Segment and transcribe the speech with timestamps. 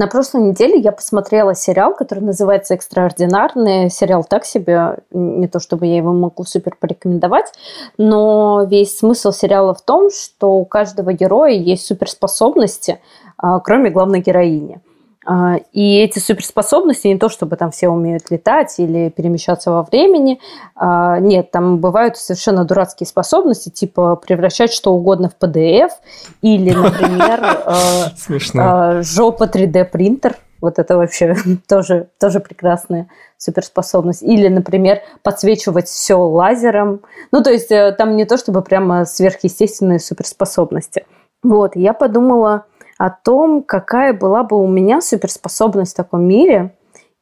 [0.00, 3.90] На прошлой неделе я посмотрела сериал, который называется «Экстраординарный».
[3.90, 7.52] Сериал так себе, не то чтобы я его могу супер порекомендовать,
[7.98, 12.98] но весь смысл сериала в том, что у каждого героя есть суперспособности,
[13.36, 14.80] а, кроме главной героини.
[15.26, 20.40] А, и эти суперспособности не то, чтобы там все умеют летать или перемещаться во времени.
[20.74, 25.90] А, нет, там бывают совершенно дурацкие способности, типа превращать что угодно в PDF
[26.40, 27.40] или, например,
[28.58, 30.36] а, жопа 3D принтер.
[30.60, 31.36] Вот это вообще
[31.68, 34.22] тоже, тоже прекрасная суперспособность.
[34.22, 37.00] Или, например, подсвечивать все лазером.
[37.32, 41.06] Ну, то есть э, там не то, чтобы прямо сверхъестественные суперспособности.
[41.42, 42.66] Вот, я подумала,
[43.00, 46.74] о том, какая была бы у меня суперспособность в таком мире.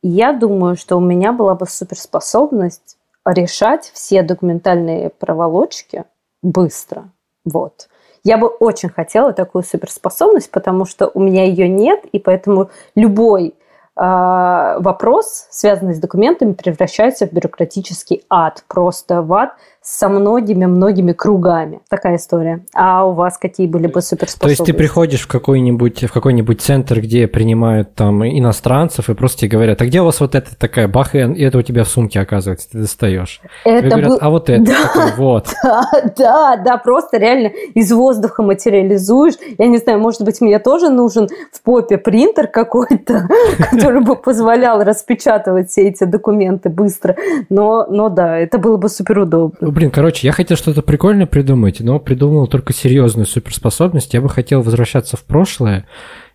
[0.02, 6.02] И я думаю, что у меня была бы суперспособность решать все документальные проволочки
[6.42, 7.12] быстро.
[7.44, 7.88] Вот.
[8.24, 13.50] Я бы очень хотела такую суперспособность, потому что у меня ее нет, и поэтому любой
[13.50, 13.54] э,
[13.94, 19.54] вопрос, связанный с документами, превращается в бюрократический ад, просто в ад
[19.90, 21.80] со многими-многими кругами.
[21.88, 22.62] Такая история.
[22.74, 24.40] А у вас какие были бы суперспособности?
[24.40, 29.40] То есть ты приходишь в какой-нибудь в какой-нибудь центр, где принимают там иностранцев, и просто
[29.40, 31.88] тебе говорят, а где у вас вот это такая, бах, и это у тебя в
[31.88, 33.40] сумке оказывается, ты достаешь.
[33.64, 34.18] Это тебе говорят, был...
[34.20, 35.48] а вот это, да, такой, вот.
[35.64, 39.34] Да, да, да, просто реально из воздуха материализуешь.
[39.56, 43.28] Я не знаю, может быть, мне тоже нужен в попе принтер какой-то,
[43.70, 47.16] который бы позволял распечатывать все эти документы быстро.
[47.48, 49.77] Но, но да, это было бы супер удобно.
[49.78, 54.12] Блин, короче, я хотел что-то прикольное придумать, но придумал только серьезную суперспособность.
[54.12, 55.86] Я бы хотел возвращаться в прошлое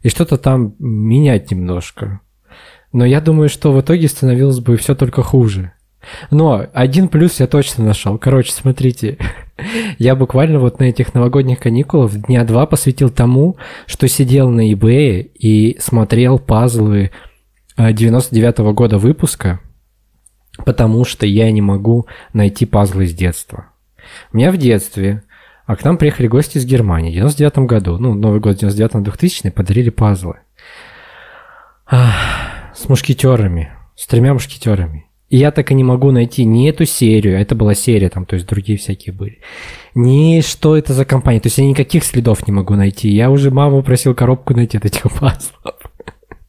[0.01, 2.21] и что-то там менять немножко.
[2.93, 5.73] Но я думаю, что в итоге становилось бы все только хуже.
[6.31, 8.17] Но один плюс я точно нашел.
[8.17, 9.17] Короче, смотрите,
[9.97, 15.19] я буквально вот на этих новогодних каникулах дня два посвятил тому, что сидел на eBay
[15.19, 17.11] и смотрел пазлы
[17.77, 19.59] 99 -го года выпуска–
[20.65, 23.67] потому что я не могу найти пазлы с детства.
[24.31, 25.23] У меня в детстве,
[25.65, 29.89] а к нам приехали гости из Германии в 99 году, ну, Новый год 99-2000 подарили
[29.89, 30.35] пазлы.
[31.85, 32.15] Ах,
[32.75, 35.07] с мушкетерами, с тремя мушкетерами.
[35.29, 38.35] И я так и не могу найти ни эту серию, это была серия там, то
[38.35, 39.39] есть другие всякие были,
[39.95, 41.39] ни что это за компания.
[41.39, 43.09] То есть я никаких следов не могу найти.
[43.09, 45.75] Я уже маму просил коробку найти от этих пазлов.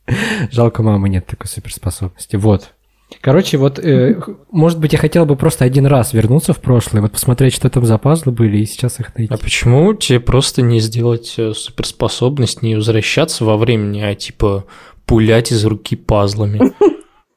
[0.51, 2.37] Жалко, мамы нет такой суперспособности.
[2.37, 2.75] Вот.
[3.21, 4.21] Короче, вот, э,
[4.51, 7.85] может быть, я хотел бы просто один раз вернуться в прошлое, вот посмотреть, что там
[7.85, 9.33] за пазлы были, и сейчас их найти.
[9.33, 14.65] А почему тебе просто не сделать э, суперспособность, не возвращаться во времени, а типа
[15.07, 16.75] пулять из руки пазлами?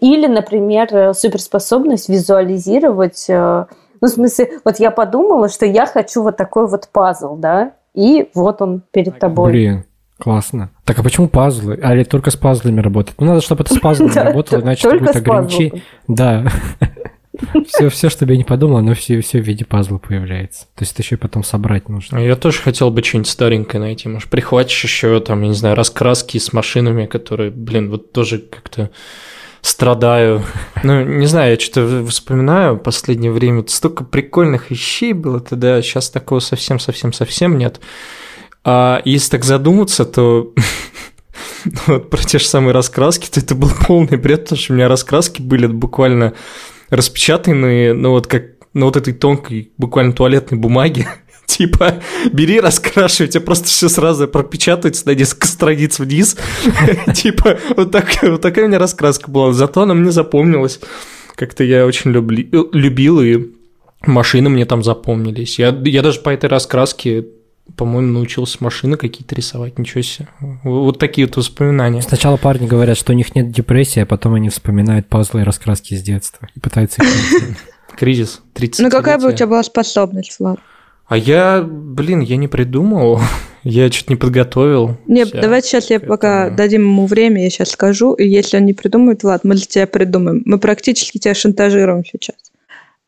[0.00, 3.26] Или, например, э, суперспособность визуализировать...
[3.28, 3.66] Э,
[4.00, 8.30] ну, в смысле, вот я подумала, что я хочу вот такой вот пазл, да, и
[8.34, 9.52] вот он перед тобой.
[9.52, 9.84] Блин,
[10.20, 10.70] Классно.
[10.84, 11.78] Так а почему пазлы?
[11.82, 13.18] А или только с пазлами работает?
[13.20, 15.82] Ну, надо, чтобы это с пазлами работало, иначе это будет ограничение.
[16.06, 16.46] Да.
[17.66, 20.66] Все, все, что я не подумал, оно все, все в виде пазла появляется.
[20.74, 22.18] То есть это еще и потом собрать нужно.
[22.18, 24.08] Я тоже хотел бы что-нибудь старенькое найти.
[24.08, 28.90] Может, прихватишь еще там, я не знаю, раскраски с машинами, которые, блин, вот тоже как-то
[29.62, 30.42] страдаю.
[30.82, 33.64] Ну, не знаю, я что-то вспоминаю в последнее время.
[33.68, 37.80] Столько прикольных вещей было тогда, сейчас такого совсем-совсем-совсем нет.
[38.64, 40.52] А если так задуматься, то
[41.86, 44.88] вот про те же самые раскраски, то это был полный бред, потому что у меня
[44.88, 46.34] раскраски были буквально
[46.90, 51.08] распечатанные, ну вот как на вот этой тонкой, буквально туалетной бумаге.
[51.46, 52.00] Типа,
[52.32, 56.36] бери, раскрашивай, тебе просто все сразу пропечатается на несколько страниц вниз.
[57.14, 59.52] Типа, вот, так, вот такая у меня раскраска была.
[59.52, 60.78] Зато она мне запомнилась.
[61.34, 63.48] Как-то я очень любли, любил, и
[64.06, 65.58] машины мне там запомнились.
[65.58, 67.26] Я, я даже по этой раскраске
[67.76, 70.28] по-моему, научился машины какие-то рисовать, ничего себе.
[70.64, 72.02] Вот такие вот воспоминания.
[72.02, 75.94] Сначала парни говорят, что у них нет депрессии, а потом они вспоминают пазлы и раскраски
[75.94, 77.56] с детства и пытаются их
[77.96, 80.58] Кризис 30 Ну какая бы у тебя была способность, Влад?
[81.06, 83.20] А я, блин, я не придумал,
[83.64, 84.96] я что-то не подготовил.
[85.06, 88.74] Нет, давайте сейчас я пока дадим ему время, я сейчас скажу, и если он не
[88.74, 90.42] придумает, Влад, мы для тебя придумаем.
[90.44, 92.36] Мы практически тебя шантажируем сейчас.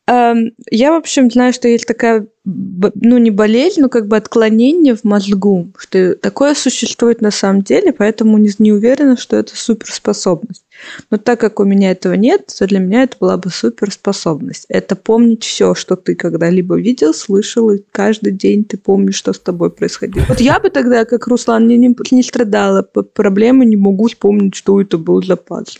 [0.05, 4.97] Эм, я, в общем, знаю, что есть такая, ну, не болезнь, но как бы отклонение
[4.97, 10.65] в мозгу, что такое существует на самом деле, поэтому не, не уверена, что это суперспособность.
[11.09, 14.65] Но так как у меня этого нет, то для меня это была бы суперспособность.
[14.67, 19.39] Это помнить все, что ты когда-либо видел, слышал, и каждый день ты помнишь, что с
[19.39, 20.25] тобой происходило.
[20.27, 24.55] Вот я бы тогда, как Руслан, не, не, не страдала по проблеме, не могу вспомнить,
[24.55, 25.77] что это был за пазл.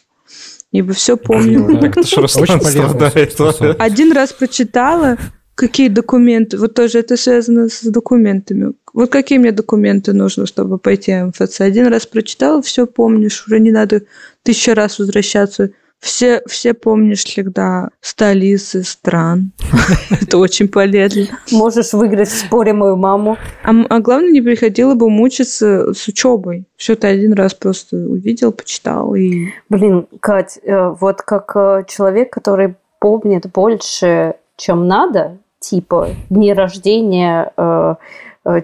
[0.81, 1.79] Бы все помню.
[1.79, 3.79] Так Руслан страдает.
[3.79, 5.17] Один раз прочитала,
[5.55, 6.57] Какие документы?
[6.57, 8.73] Вот тоже это связано с документами.
[8.91, 11.61] Вот какие мне документы нужны, чтобы пойти в МФЦ?
[11.61, 14.01] Один раз прочитал, все помнишь, уже не надо
[14.41, 15.69] тысячу раз возвращаться.
[16.03, 19.53] Все, все помнишь всегда столицы стран.
[20.09, 21.27] Это очень полезно.
[21.49, 23.37] Можешь выиграть в споре мою маму.
[23.63, 26.65] А, а главное, не приходило бы мучиться с учебой.
[26.75, 29.47] Все ты один раз просто увидел, почитал и...
[29.69, 37.53] Блин, Кать, э, вот как э, человек, который помнит больше, чем надо, типа дни рождения
[37.55, 37.95] э,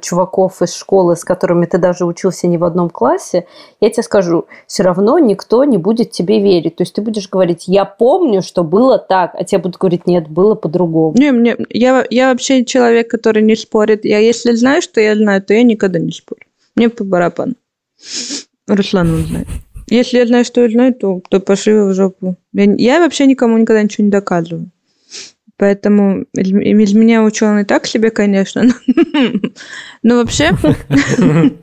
[0.02, 3.46] чуваков из школы, с которыми ты даже учился не в одном классе,
[3.80, 6.76] я тебе скажу, все равно никто не будет тебе верить.
[6.76, 10.28] То есть ты будешь говорить, я помню, что было так, а тебе будут говорить, нет,
[10.28, 11.16] было по-другому.
[11.18, 14.04] Не, мне, я, я вообще человек, который не спорит.
[14.06, 16.42] Я если знаю, что я знаю, то я никогда не спорю.
[16.76, 17.56] Мне по барабану.
[18.68, 19.48] Руслан он знает.
[19.90, 22.36] Если я знаю, что я знаю, то, то пошли в жопу.
[22.54, 24.70] Я, я вообще никому никогда ничего не доказываю.
[25.60, 28.74] Поэтому из меня ученый так себе, конечно.
[30.02, 30.52] Но вообще...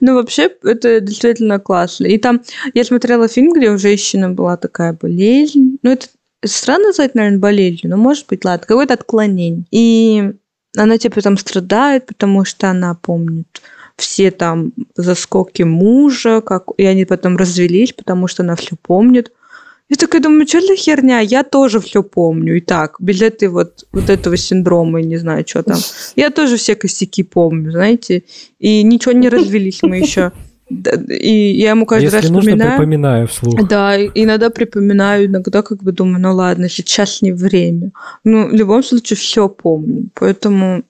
[0.00, 2.06] Ну, вообще, это действительно классно.
[2.06, 2.40] И там
[2.72, 5.76] я смотрела фильм, где у женщины была такая болезнь.
[5.82, 6.06] Ну, это
[6.42, 9.64] странно назвать, наверное, болезнью, но может быть, ладно, какое-то отклонение.
[9.70, 10.32] И
[10.74, 13.60] она типа там страдает, потому что она помнит
[13.98, 16.68] все там заскоки мужа, как...
[16.78, 19.32] и они потом развелись, потому что она все помнит.
[19.88, 21.20] Я такая думаю, что за херня?
[21.20, 22.56] Я тоже все помню.
[22.56, 25.78] И так, без этой вот, вот этого синдрома, не знаю, что там.
[26.14, 28.24] Я тоже все косяки помню, знаете.
[28.58, 30.32] И ничего не развелись мы еще.
[30.70, 32.76] И я ему каждый Если раз нужно, вспоминаю.
[32.76, 33.68] припоминаю вслух.
[33.68, 37.92] Да, иногда припоминаю, иногда как бы думаю, ну ладно, сейчас не время.
[38.22, 40.10] Ну, в любом случае, все помню.
[40.14, 40.82] Поэтому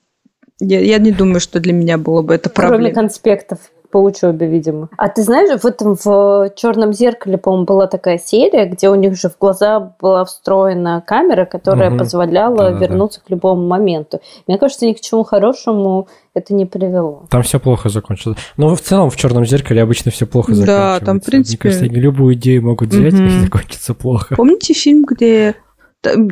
[0.59, 2.77] я, я не думаю, что для меня было бы это проблема.
[2.77, 4.89] Кроме конспектов по учебе, видимо.
[4.97, 9.15] А ты знаешь, в этом в черном зеркале, по-моему, была такая серия, где у них
[9.15, 11.99] же в глаза была встроена камера, которая угу.
[11.99, 13.25] позволяла да, вернуться да.
[13.27, 14.19] к любому моменту.
[14.47, 17.25] Мне кажется, ни к чему хорошему это не привело.
[17.29, 18.37] Там все плохо закончилось.
[18.57, 20.99] Но в целом в черном зеркале обычно все плохо заканчивается.
[20.99, 21.57] Да, там в принципе.
[21.67, 23.23] Мне кажется, они любую идею могут взять угу.
[23.23, 24.35] и закончится плохо.
[24.35, 25.55] Помните фильм, где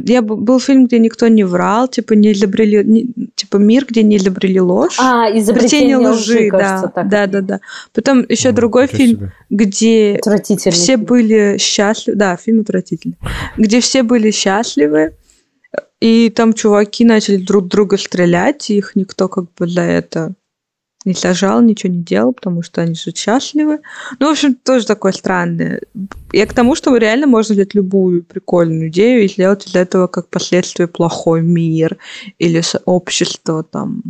[0.06, 4.18] я был фильм, где никто не врал, типа не изобрели, не, типа мир, где не
[4.18, 4.98] изобрели ложь.
[5.00, 7.10] А, изобретение лжи, лжи кажется, да, так.
[7.10, 7.60] да, да, да.
[7.94, 9.32] Потом еще О, другой фильм, себе.
[9.50, 10.20] где
[10.56, 11.04] все фильм.
[11.04, 13.18] были счастливы, да, фильм отвратительный,
[13.58, 15.16] где все были счастливы,
[16.00, 20.34] и там чуваки начали друг друга стрелять, и их никто как бы за это
[21.08, 23.80] не сажал, ничего не делал, потому что они же счастливы.
[24.20, 25.82] Ну, в общем, тоже такое странное.
[26.34, 30.30] Я к тому, что реально можно взять любую прикольную идею и сделать из этого как
[30.30, 31.98] последствие плохой мир
[32.38, 34.04] или общество там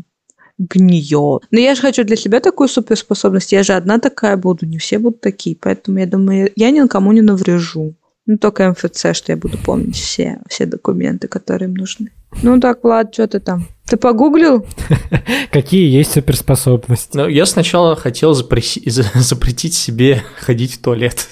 [0.58, 1.44] гниет.
[1.52, 3.52] Но я же хочу для себя такую суперспособность.
[3.52, 5.56] Я же одна такая буду, не все будут такие.
[5.56, 7.94] Поэтому я думаю, я никому не наврежу.
[8.26, 12.12] Ну, только МФЦ, что я буду помнить все, все документы, которые им нужны.
[12.42, 13.68] Ну так, Влад, что ты там?
[13.88, 14.66] Ты погуглил?
[15.52, 17.16] Какие есть суперспособности?
[17.18, 21.30] Ну, я сначала хотел запретить себе ходить в туалет.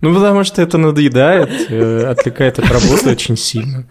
[0.00, 3.86] Ну, потому что это надоедает, э, отвлекает от работы очень сильно.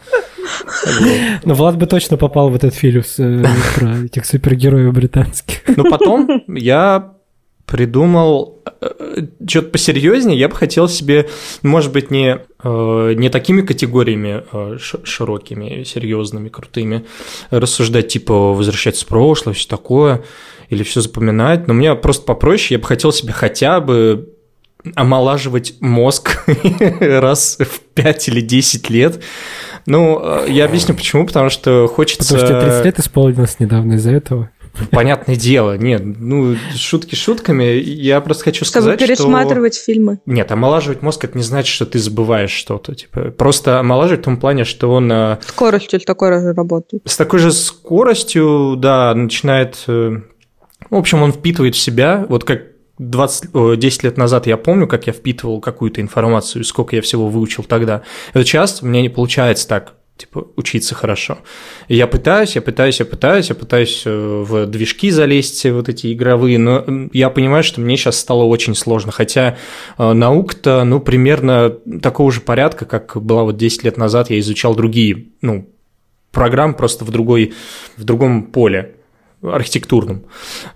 [1.46, 3.44] Ну, Влад бы точно попал в этот фильм э,
[3.76, 5.62] про этих супергероев британских.
[5.68, 7.14] Но потом я
[7.72, 10.38] придумал э, что-то посерьезнее.
[10.38, 11.30] Я бы хотел себе,
[11.62, 17.06] может быть, не, э, не такими категориями э, широкими, серьезными, крутыми
[17.50, 20.26] рассуждать, типа возвращаться в прошлое, все такое,
[20.68, 21.70] или все запоминать.
[21.70, 22.76] Но мне просто попроще.
[22.76, 24.34] Я бы хотел себе хотя бы
[24.96, 26.44] омолаживать мозг
[27.00, 29.24] раз в 5 или 10 лет.
[29.86, 32.36] Ну, я объясню почему, потому что хочется...
[32.36, 34.50] Потому что 30 лет исполнилось недавно из-за этого.
[34.92, 37.64] Понятное дело, нет, ну, шутки шутками.
[37.64, 39.86] Я просто хочу сказать, Чтобы пересматривать что...
[39.86, 40.20] фильмы.
[40.26, 42.96] Нет, омолаживать мозг– это не значит, что ты забываешь что-то.
[42.96, 45.12] Типа, просто омолаживать в том плане, что он…
[45.12, 47.04] Э, скоростью с такой же работает.
[47.06, 49.84] С такой же скоростью, да, начинает…
[49.88, 50.22] Э,
[50.90, 52.64] в общем, он впитывает в себя, вот как
[52.98, 57.64] 20, 10 лет назад я помню, как я впитывал какую-то информацию, сколько я всего выучил
[57.64, 58.04] тогда.
[58.34, 61.40] Это сейчас у меня не получается так типа, учиться хорошо.
[61.88, 66.58] Я пытаюсь, я пытаюсь, я пытаюсь, я пытаюсь э, в движки залезть, вот эти игровые,
[66.60, 69.58] но я понимаю, что мне сейчас стало очень сложно, хотя
[69.98, 71.70] э, наука-то, ну, примерно
[72.02, 75.70] такого же порядка, как была вот 10 лет назад, я изучал другие, ну,
[76.32, 77.54] программы просто в, другой,
[77.98, 78.96] в другом поле
[79.42, 80.24] архитектурном.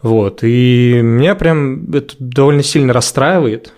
[0.02, 0.44] Вот.
[0.44, 3.74] И меня прям это довольно сильно расстраивает.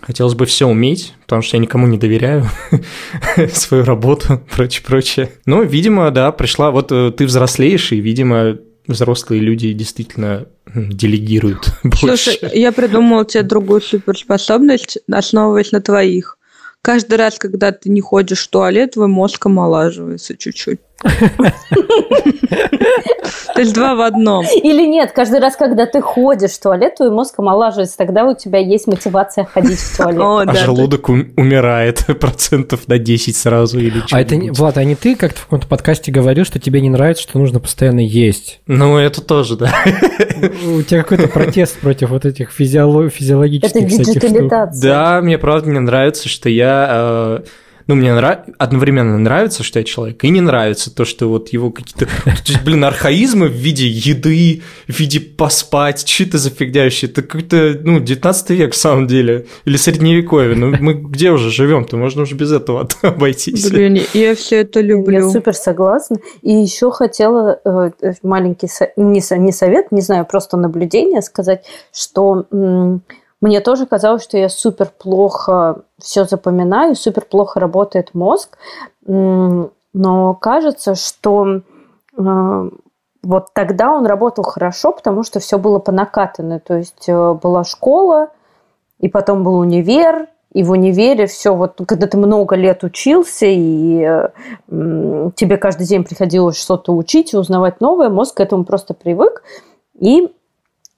[0.00, 2.48] Хотелось бы все уметь, потому что я никому не доверяю
[3.52, 5.32] свою работу, прочее, прочее.
[5.46, 11.68] Но, видимо, да, пришла, вот э, ты взрослеешь, и, видимо, взрослые люди действительно делегируют.
[11.98, 16.38] Слушай, я придумала тебе другую суперспособность, основываясь на твоих.
[16.82, 20.78] Каждый раз, когда ты не ходишь в туалет, твой мозг омолаживается чуть-чуть.
[21.02, 21.10] То
[23.60, 24.46] есть два в одном.
[24.62, 28.58] Или нет, каждый раз, когда ты ходишь в туалет, твой мозг омолаживается, тогда у тебя
[28.58, 30.20] есть мотивация ходить в туалет.
[30.20, 35.16] О, а желудок умирает процентов на 10 сразу или А это, Влад, а не ты
[35.16, 38.60] как-то в каком-то подкасте говорил, что тебе не нравится, что нужно постоянно есть?
[38.66, 39.72] Ну, это тоже, да.
[40.66, 44.82] У тебя какой-то протест против вот этих физиологических Это диджитализация.
[44.82, 47.40] Да, мне правда не нравится, что я э,
[47.86, 48.40] ну, мне нрав...
[48.58, 52.08] одновременно нравится, что я человек, и не нравится то, что вот его какие-то,
[52.64, 57.06] блин, архаизмы в виде еды, в виде поспать, что это за фигня вообще?
[57.06, 61.96] Это какой-то, ну, 19 век в самом деле, или средневековье, ну, мы где уже живем-то,
[61.96, 63.70] можно уже без этого обойтись.
[63.70, 65.26] Блин, я все это люблю.
[65.26, 66.16] Я супер согласна.
[66.42, 72.46] И еще хотела э, маленький, не совет, не знаю, просто наблюдение сказать, что
[73.40, 78.56] мне тоже казалось, что я супер плохо все запоминаю, супер плохо работает мозг,
[79.06, 81.62] но кажется, что
[82.18, 82.70] э,
[83.22, 86.60] вот тогда он работал хорошо, потому что все было по накатанной.
[86.60, 88.28] То есть э, была школа,
[88.98, 94.00] и потом был универ, и в универе все, вот когда ты много лет учился, и
[94.00, 94.28] э,
[95.34, 99.42] тебе каждый день приходилось что-то учить и узнавать новое, мозг к этому просто привык.
[99.98, 100.28] И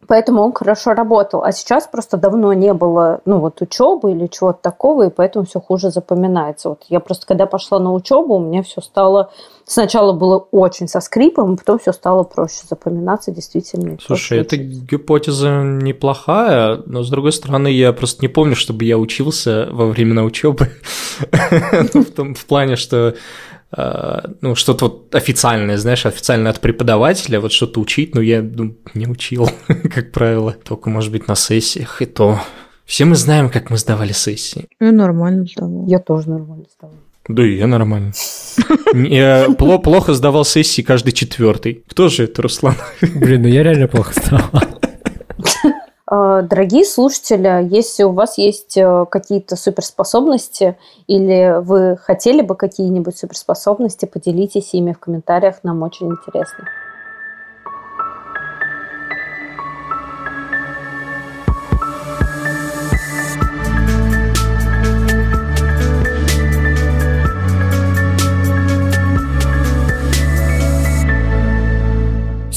[0.08, 1.44] Поэтому он хорошо работал.
[1.44, 5.60] А сейчас просто давно не было, ну, вот учебы или чего-то такого, и поэтому все
[5.60, 6.70] хуже запоминается.
[6.70, 9.30] Вот я просто, когда пошла на учебу, у меня все стало...
[9.66, 13.98] Сначала было очень со скрипом, а потом все стало проще запоминаться, действительно.
[14.02, 19.68] Слушай, эта гипотеза неплохая, но, с другой стороны, я просто не помню, чтобы я учился
[19.70, 20.70] во времена учебы.
[21.20, 23.14] В плане, что
[23.70, 29.06] ну, что-то вот официальное, знаешь, официально от преподавателя, вот что-то учить, но я ну, не
[29.06, 29.50] учил,
[29.94, 32.40] как правило, только, может быть, на сессиях, и то.
[32.86, 34.66] Все мы знаем, как мы сдавали сессии.
[34.80, 35.86] Я нормально сдавал.
[35.86, 36.96] Я тоже нормально сдавал.
[37.28, 38.12] Да и я нормально.
[38.94, 41.84] Я плохо сдавал сессии каждый четвертый.
[41.86, 42.74] Кто же это, Руслан?
[43.02, 44.77] Блин, ну я реально плохо сдавал.
[46.10, 53.16] Э, дорогие слушатели, если у вас есть э, какие-то суперспособности или вы хотели бы какие-нибудь
[53.16, 56.64] суперспособности, поделитесь ими в комментариях, нам очень интересно.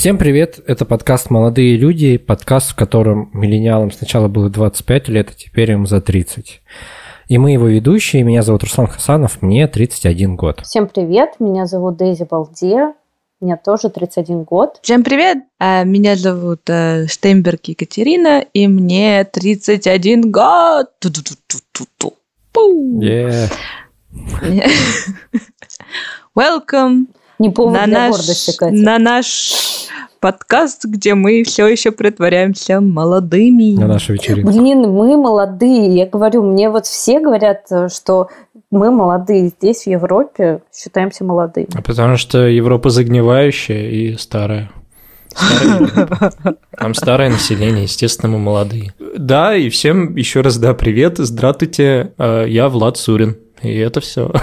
[0.01, 5.33] Всем привет, это подкаст «Молодые люди», подкаст, в котором миллениалам сначала было 25 лет, а
[5.35, 6.59] теперь им за 30.
[7.27, 10.61] И мы его ведущие, меня зовут Руслан Хасанов, мне 31 год.
[10.61, 12.95] Всем привет, меня зовут Дейзи Балде,
[13.41, 14.79] мне тоже 31 год.
[14.81, 20.87] Всем привет, а, меня зовут э, Штейнберг Екатерина, и мне 31 год.
[22.55, 23.51] Yeah.
[26.35, 27.05] Welcome
[27.41, 28.75] не повод на для наш, гордости, Катя.
[28.75, 29.87] На наш
[30.19, 33.75] подкаст, где мы все еще притворяемся молодыми.
[33.79, 34.51] На нашу вечеринку.
[34.51, 35.95] Блин, мы молодые.
[35.95, 38.29] Я говорю, мне вот все говорят, что
[38.69, 39.49] мы молодые.
[39.49, 41.67] Здесь, в Европе, считаемся молодыми.
[41.73, 44.71] А потому что Европа загнивающая и старая.
[46.77, 48.93] Там старое население, естественно, мы молодые.
[49.17, 53.37] Да, и всем еще раз да, привет, здравствуйте, э, я Влад Сурин.
[53.63, 54.31] И это все.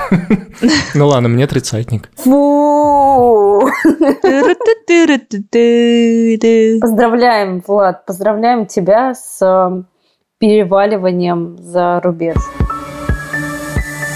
[0.94, 2.10] Ну ладно, мне тридцатник.
[2.16, 3.68] Фу!
[6.80, 9.82] Поздравляем, Влад, поздравляем тебя с э,
[10.38, 12.36] переваливанием за рубеж.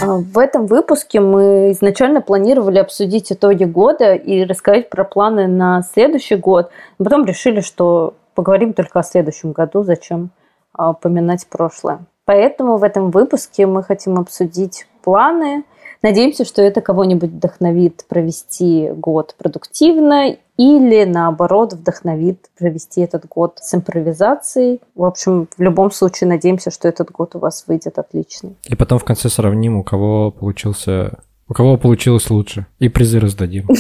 [0.02, 5.82] А, в этом выпуске мы изначально планировали обсудить итоги года и рассказать про планы на
[5.82, 6.70] следующий год.
[6.98, 10.30] Но потом решили, что поговорим только о следующем году, зачем
[10.72, 12.00] а, поминать прошлое.
[12.24, 15.64] Поэтому в этом выпуске мы хотим обсудить планы.
[16.02, 23.74] Надеемся, что это кого-нибудь вдохновит провести год продуктивно или, наоборот, вдохновит провести этот год с
[23.74, 24.80] импровизацией.
[24.94, 28.56] В общем, в любом случае, надеемся, что этот год у вас выйдет отличный.
[28.64, 31.20] И потом в конце сравним, у кого получился...
[31.48, 32.66] У кого получилось лучше.
[32.78, 33.68] И призы раздадим.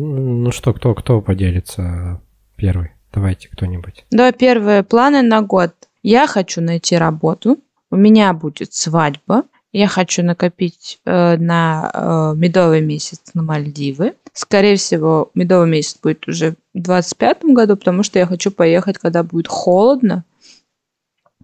[0.00, 2.20] Ну что, кто, кто поделится
[2.54, 2.92] первый?
[3.12, 4.04] Давайте кто-нибудь.
[4.12, 5.72] Да, первые планы на год.
[6.04, 7.58] Я хочу найти работу.
[7.90, 9.42] У меня будет свадьба.
[9.72, 14.14] Я хочу накопить э, на э, медовый месяц на Мальдивы.
[14.32, 19.22] Скорее всего, медовый месяц будет уже в 2025 году, потому что я хочу поехать, когда
[19.22, 20.24] будет холодно,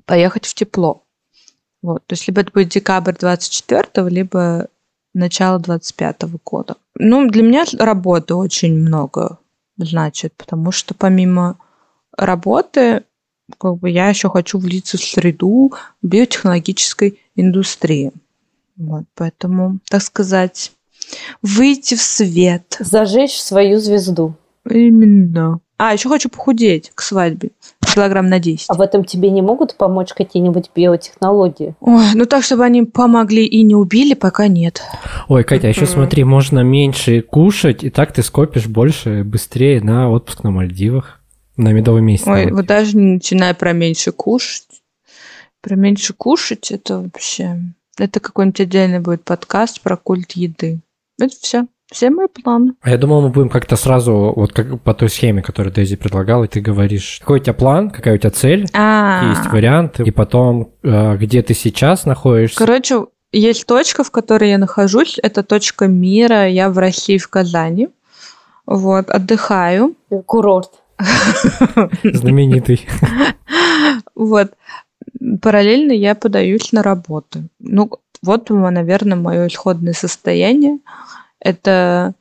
[0.07, 1.03] поехать в тепло.
[1.83, 2.07] Вот.
[2.07, 4.69] То есть либо это будет декабрь 24 либо
[5.13, 6.77] начало 25 года.
[6.95, 9.39] Ну, для меня работы очень много
[9.77, 11.59] значит, потому что помимо
[12.17, 13.05] работы
[13.59, 18.13] как бы я еще хочу влиться в среду биотехнологической индустрии.
[18.77, 20.73] Вот, поэтому, так сказать,
[21.43, 22.77] выйти в свет.
[22.81, 24.35] Зажечь свою звезду.
[24.69, 25.61] Именно.
[25.77, 27.51] А, еще хочу похудеть к свадьбе.
[27.95, 28.67] Килограмм на 10.
[28.69, 31.75] А в этом тебе не могут помочь какие-нибудь биотехнологии?
[31.81, 34.83] Ой, ну так, чтобы они помогли и не убили, пока нет.
[35.29, 40.11] Ой, Катя, а еще смотри, можно меньше кушать, и так ты скопишь больше, быстрее на
[40.11, 41.21] отпуск на Мальдивах.
[41.57, 42.27] На медовый месяц.
[42.27, 44.65] Ой, вот даже не начиная про меньше кушать.
[45.65, 47.57] Про меньше кушать это вообще...
[47.97, 50.81] Это какой-нибудь отдельный будет подкаст про культ еды.
[51.19, 51.67] Это все.
[51.91, 52.75] Все мои планы.
[52.83, 56.45] А я думал, мы будем как-то сразу, вот как по той схеме, которую Дейзи предлагала,
[56.45, 59.31] и ты говоришь, какой у тебя план, какая у тебя цель, А-а-а.
[59.31, 62.59] есть варианты, и потом, э, где ты сейчас находишься.
[62.59, 65.19] Короче, есть точка, в которой я нахожусь.
[65.23, 66.47] Это точка мира.
[66.47, 67.89] Я в России, в Казани.
[68.67, 69.95] Вот, отдыхаю.
[70.27, 70.73] Курорт.
[72.03, 72.87] Знаменитый.
[74.15, 74.53] Вот.
[75.41, 77.49] Параллельно я подаюсь на работу.
[77.59, 77.91] Ну,
[78.23, 80.79] вот, наверное, мое исходное состояние.
[81.41, 82.15] Это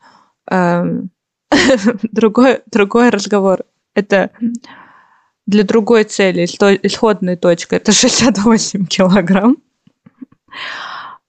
[0.49, 1.01] э,
[2.11, 3.63] другой, другой разговор.
[3.93, 4.31] Это
[5.45, 7.75] для другой цели исходная точка.
[7.75, 9.57] Это 68 килограмм.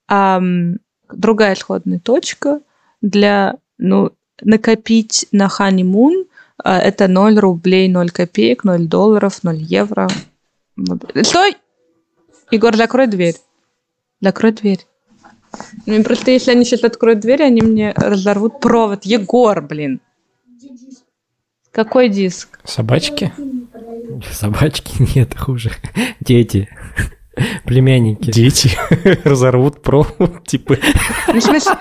[0.08, 2.60] Другая исходная точка
[3.00, 4.12] для ну,
[4.42, 6.26] накопить на ханимун
[6.62, 10.08] это 0 рублей, 0 копеек, 0 долларов, 0 евро.
[11.22, 11.56] Стой!
[12.50, 13.36] Егор, закрой дверь.
[14.20, 14.86] Закрой дверь.
[15.86, 19.04] Ну, просто если они сейчас откроют дверь, они мне разорвут провод.
[19.04, 20.00] Егор, блин.
[21.70, 22.60] Какой диск?
[22.64, 23.32] Собачки?
[24.30, 25.72] Собачки нет, хуже.
[26.20, 26.68] Дети.
[27.64, 28.30] Племянники.
[28.30, 28.70] Дети
[29.24, 30.76] разорвут провод, типа.
[31.32, 31.72] Ну, смысле...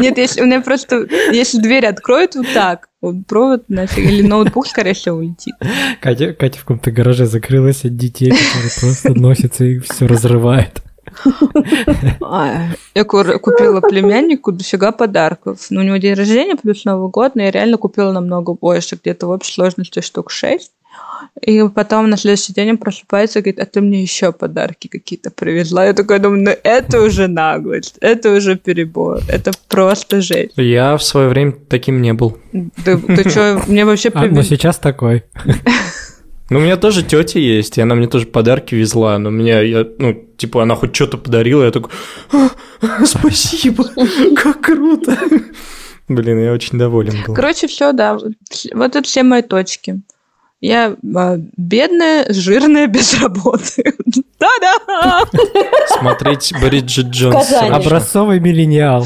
[0.00, 1.06] Нет, если у меня просто...
[1.32, 5.54] Если дверь откроют вот так, вот провод нафиг, или ноутбук, скорее всего, улетит.
[6.00, 10.82] Катя, Катя в каком-то гараже закрылась от детей, которые просто носятся и все разрывает.
[12.94, 15.58] Я купила племяннику дофига подарков.
[15.70, 19.26] Ну, у него день рождения плюс Новый год, но я реально купила намного больше, где-то
[19.26, 20.72] в общей сложности штук 6.
[21.40, 25.30] И потом на следующий день он просыпается и говорит, а ты мне еще подарки какие-то
[25.30, 25.86] привезла.
[25.86, 30.52] Я такой думаю, ну это уже наглость, это уже перебор, это просто жесть.
[30.56, 32.38] Я в свое время таким не был.
[32.84, 34.10] Ты, ты что, мне вообще...
[34.14, 35.24] А, но сейчас такой.
[36.50, 39.86] Ну, у меня тоже тетя есть, и она мне тоже подарки везла, но меня, я,
[39.98, 41.90] ну, типа, она хоть что-то подарила, я такой,
[42.30, 43.86] а, спасибо,
[44.36, 45.16] как круто.
[46.08, 47.34] Блин, я очень доволен был.
[47.34, 50.02] Короче, все, да, вот это все мои точки.
[50.62, 53.82] Я а, бедная, жирная, без работы.
[54.38, 55.24] Да-да!
[55.98, 57.52] Смотреть Бриджит Джонс.
[57.52, 59.04] Образцовый миллениал.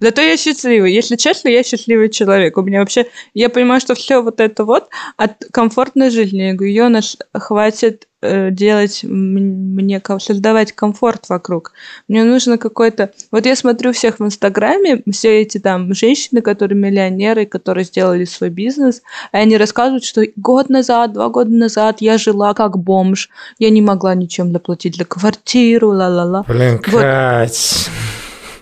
[0.00, 0.94] Зато я счастливый.
[0.94, 2.56] Если честно, я счастливый человек.
[2.56, 3.06] У меня вообще...
[3.34, 6.42] Я понимаю, что все вот это вот от комфортной жизни.
[6.42, 11.72] Я говорю, Йонаш, хватит э, делать мне, создавать комфорт вокруг.
[12.08, 13.10] Мне нужно какой-то...
[13.30, 18.48] Вот я смотрю всех в Инстаграме, все эти там женщины, которые миллионеры, которые сделали свой
[18.48, 23.68] бизнес, и они рассказывают, что год назад, два года назад я жила как бомж, я
[23.68, 26.44] не могла ничем доплатить для квартиру, ла-ла-ла.
[26.48, 27.02] Блин, вот.
[27.02, 27.90] Кать...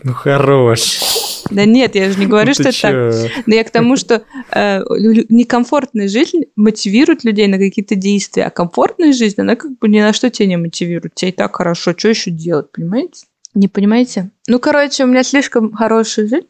[0.05, 1.28] Ну хорош.
[1.51, 3.45] Да нет, я же не говорю, ну, что это так.
[3.47, 4.83] Но я к тому, что э,
[5.29, 10.13] некомфортная жизнь мотивирует людей на какие-то действия, а комфортная жизнь, она как бы ни на
[10.13, 11.15] что тебя не мотивирует.
[11.15, 13.27] Тебе и так хорошо, что еще делать, понимаете?
[13.55, 14.31] Не понимаете?
[14.47, 16.47] Ну, короче, у меня слишком хорошая жизнь,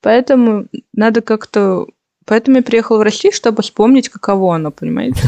[0.00, 1.86] поэтому надо как-то...
[2.26, 5.20] Поэтому я приехала в Россию, чтобы вспомнить, каково оно, понимаете?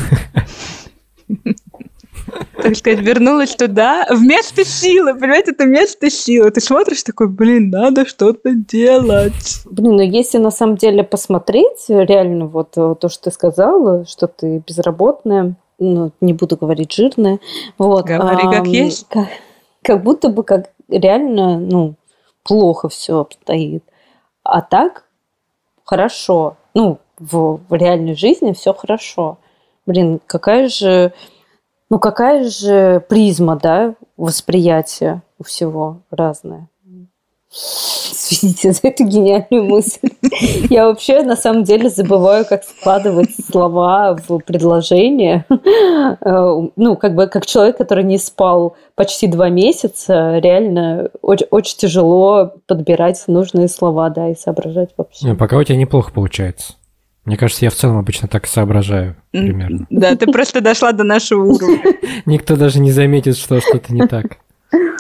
[2.63, 6.51] так сказать, вернулась туда вместо силы, понимаете, это место силы.
[6.51, 9.63] Ты смотришь такой, блин, надо что-то делать.
[9.65, 14.27] Блин, ну если на самом деле посмотреть, реально вот э, то, что ты сказала, что
[14.27, 17.41] ты безработная, ну, не буду говорить жирная,
[17.79, 18.05] вот.
[18.05, 19.07] Говори а, как есть.
[19.09, 19.29] Как,
[19.83, 21.95] как будто бы как реально, ну,
[22.45, 23.85] плохо все обстоит.
[24.43, 25.05] А так
[25.85, 26.57] хорошо.
[26.75, 29.39] Ну, в, в реальной жизни все хорошо.
[29.87, 31.13] Блин, какая же
[31.91, 36.69] ну какая же призма, да, восприятия у всего разная.
[37.53, 40.09] Извините за эту гениальную мысль.
[40.71, 45.45] Я вообще на самом деле забываю, как складывать слова в предложение.
[46.23, 51.77] Э, ну, как бы как человек, который не спал почти два месяца, реально очень, очень
[51.77, 55.35] тяжело подбирать нужные слова, да, и соображать вообще.
[55.35, 56.75] Пока у тебя неплохо получается.
[57.31, 59.87] Мне кажется, я в целом обычно так и соображаю примерно.
[59.89, 61.81] Да, ты просто дошла до нашего уровня.
[62.27, 64.39] Никто даже не заметит, что что-то не так.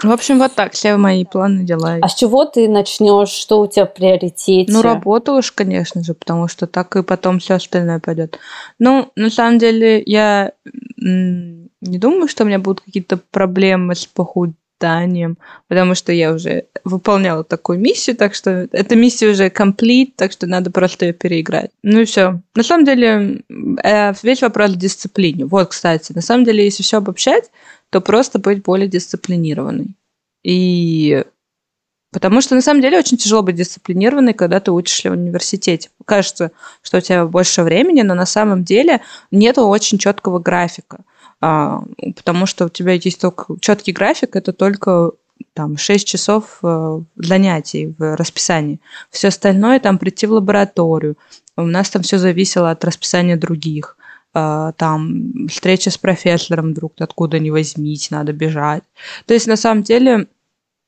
[0.04, 1.96] В общем, вот так все мои планы дела.
[2.00, 3.30] А с чего ты начнешь?
[3.30, 4.72] Что у тебя в приоритете?
[4.72, 8.38] Ну, работа уж, конечно же, потому что так и потом все остальное пойдет.
[8.78, 10.52] Ну, на самом деле, я
[10.96, 14.06] не думаю, что у меня будут какие-то проблемы с
[14.80, 15.38] похуданием,
[15.68, 20.46] потому что я уже выполняла такую миссию, так что эта миссия уже комплит, так что
[20.46, 21.70] надо просто ее переиграть.
[21.82, 22.40] Ну и все.
[22.54, 23.42] На самом деле,
[23.84, 25.44] э, весь вопрос в дисциплине.
[25.44, 27.50] Вот, кстати, на самом деле, если все обобщать,
[27.90, 29.94] то просто быть более дисциплинированной.
[30.42, 31.24] И
[32.12, 35.90] Потому что на самом деле очень тяжело быть дисциплинированной, когда ты учишься в университете.
[36.04, 36.50] Кажется,
[36.82, 41.04] что у тебя больше времени, но на самом деле нет очень четкого графика.
[41.40, 41.82] А,
[42.16, 45.12] потому что у тебя есть только четкий график, это только
[45.54, 48.80] там 6 часов э, занятий в расписании.
[49.10, 51.16] Все остальное там прийти в лабораторию.
[51.56, 53.96] У нас там все зависело от расписания других.
[54.32, 58.84] А, там встреча с профессором вдруг откуда не возьмите, надо бежать.
[59.26, 60.26] То есть на самом деле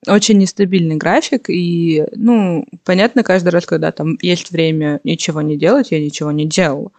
[0.07, 5.93] очень нестабильный график, и, ну, понятно, каждый раз, когда там есть время ничего не делать,
[5.93, 6.91] я ничего не делала,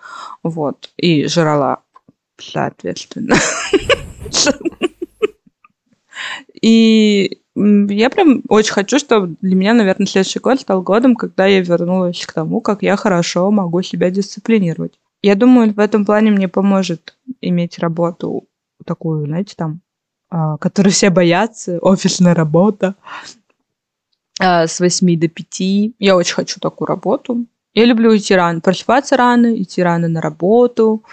[0.42, 1.80] вот, и жрала,
[2.38, 3.36] соответственно.
[6.62, 11.62] И я прям очень хочу, чтобы для меня, наверное, следующий год стал годом, когда я
[11.62, 15.00] вернулась к тому, как я хорошо могу себя дисциплинировать.
[15.22, 18.46] Я думаю, в этом плане мне поможет иметь работу
[18.86, 19.82] такую, знаете, там,
[20.30, 22.96] а, которую все боятся, офисная работа
[24.40, 25.94] а, с 8 до 5.
[26.00, 27.46] Я очень хочу такую работу.
[27.74, 31.04] Я люблю идти рано, просыпаться рано, идти рано на работу.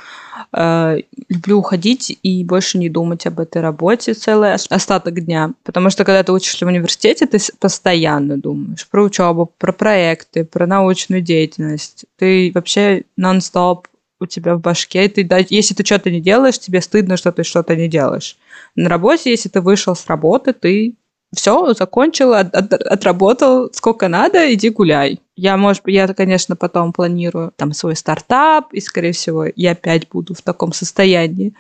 [0.53, 0.97] А,
[1.29, 5.53] люблю уходить и больше не думать об этой работе целый остаток дня.
[5.65, 10.67] Потому что когда ты учишься в университете, ты постоянно думаешь про учебу, про проекты, про
[10.67, 12.05] научную деятельность.
[12.19, 13.89] Ты вообще нон-стоп
[14.21, 15.09] у тебя в башке.
[15.09, 18.37] Ты, если ты что-то не делаешь, тебе стыдно, что ты что-то не делаешь.
[18.77, 20.95] На работе, если ты вышел с работы, ты
[21.35, 25.21] все, закончил, от, от, отработал сколько надо, иди гуляй.
[25.37, 30.09] Я, может быть, я, конечно, потом планирую там свой стартап, и, скорее всего, я опять
[30.09, 31.55] буду в таком состоянии.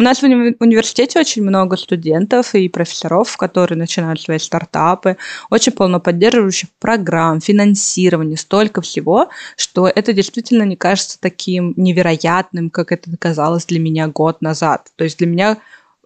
[0.00, 5.16] У нас в уни- университете очень много студентов и профессоров, которые начинают свои стартапы,
[5.50, 12.92] очень полно поддерживающих программ, финансирования, столько всего, что это действительно не кажется таким невероятным, как
[12.92, 14.86] это казалось для меня год назад.
[14.94, 15.58] То есть для меня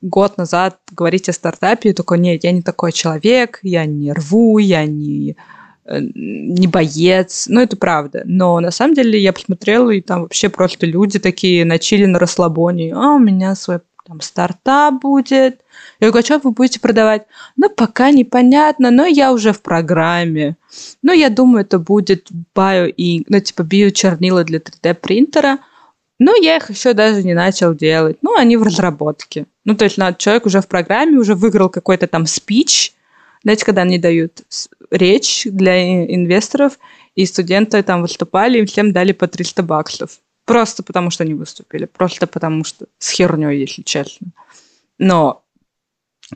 [0.02, 4.58] год назад говорить о стартапе, и такой, нет, я не такой человек, я не рву,
[4.58, 5.36] я не,
[5.84, 7.46] э, не боец.
[7.48, 8.22] Ну, это правда.
[8.24, 12.94] Но на самом деле я посмотрела, и там вообще просто люди такие начали на расслабоне.
[12.94, 15.60] А, у меня свой там стартап будет.
[16.00, 17.22] Я говорю, а что вы будете продавать?
[17.56, 20.56] Ну, пока непонятно, но я уже в программе.
[21.02, 25.58] Ну, я думаю, это будет био и, ну, типа биочернила для 3D принтера–
[26.24, 28.18] но я их еще даже не начал делать.
[28.22, 29.46] Ну, они в разработке.
[29.64, 32.92] Ну, то есть человек уже в программе, уже выиграл какой-то там спич.
[33.42, 34.42] Знаете, когда они дают
[34.92, 36.78] речь для инвесторов,
[37.16, 40.20] и студенты там выступали, им всем дали по 300 баксов.
[40.44, 41.86] Просто потому, что они выступили.
[41.86, 44.28] Просто потому, что с херней, если честно.
[44.98, 45.42] Но,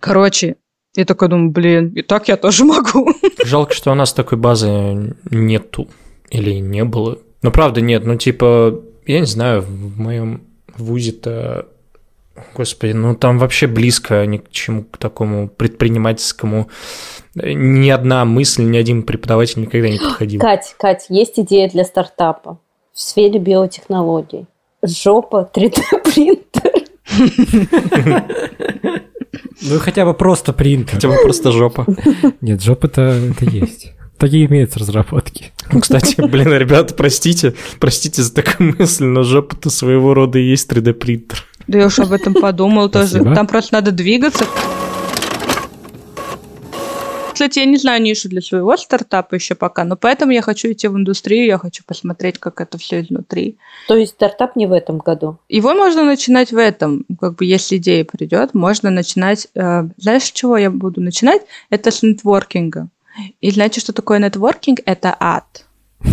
[0.00, 0.56] короче,
[0.96, 3.14] я такой думаю, блин, и так я тоже могу.
[3.44, 5.88] Жалко, что у нас такой базы нету.
[6.30, 7.18] Или не было.
[7.42, 8.04] Ну, правда, нет.
[8.04, 10.42] Ну, типа, я не знаю, в моем
[10.76, 11.66] вузе-то,
[12.54, 16.68] господи, ну там вообще близко ни к чему к такому предпринимательскому
[17.34, 20.40] ни одна мысль, ни один преподаватель никогда не подходил.
[20.40, 22.58] Кать, Кать, есть идея для стартапа
[22.92, 24.46] в сфере биотехнологий.
[24.82, 26.72] Жопа 3D-принтер.
[29.62, 30.94] Ну, хотя бы просто принтер.
[30.94, 31.86] Хотя бы просто жопа.
[32.40, 33.92] Нет, жопа-то это есть.
[34.18, 35.52] Такие имеются разработки.
[35.72, 40.70] Ну, кстати, блин, ребята, простите, простите за такую мысль, но жопа-то своего рода и есть
[40.70, 41.44] 3D-принтер.
[41.66, 43.22] Да я уж об этом подумал тоже.
[43.22, 44.46] Там просто надо двигаться.
[47.36, 50.88] Кстати, я не знаю нишу для своего стартапа еще пока, но поэтому я хочу идти
[50.88, 53.58] в индустрию, я хочу посмотреть, как это все изнутри.
[53.88, 55.36] То есть стартап не в этом году?
[55.50, 57.04] Его можно начинать в этом.
[57.20, 59.48] Как бы если идея придет, можно начинать...
[59.54, 61.42] Э, знаешь, с чего я буду начинать?
[61.68, 62.88] Это с нетворкинга.
[63.40, 64.80] И знаете, что такое нетворкинг?
[64.84, 65.64] Это ад.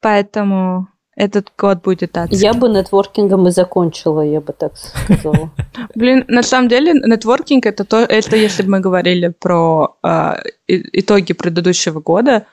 [0.00, 2.38] Поэтому этот год будет адский.
[2.38, 5.50] Я бы нетворкингом и закончила, я бы так сказала.
[5.94, 10.34] Блин, на самом деле нетворкинг это то, это если бы мы говорили про э,
[10.66, 12.46] итоги предыдущего года,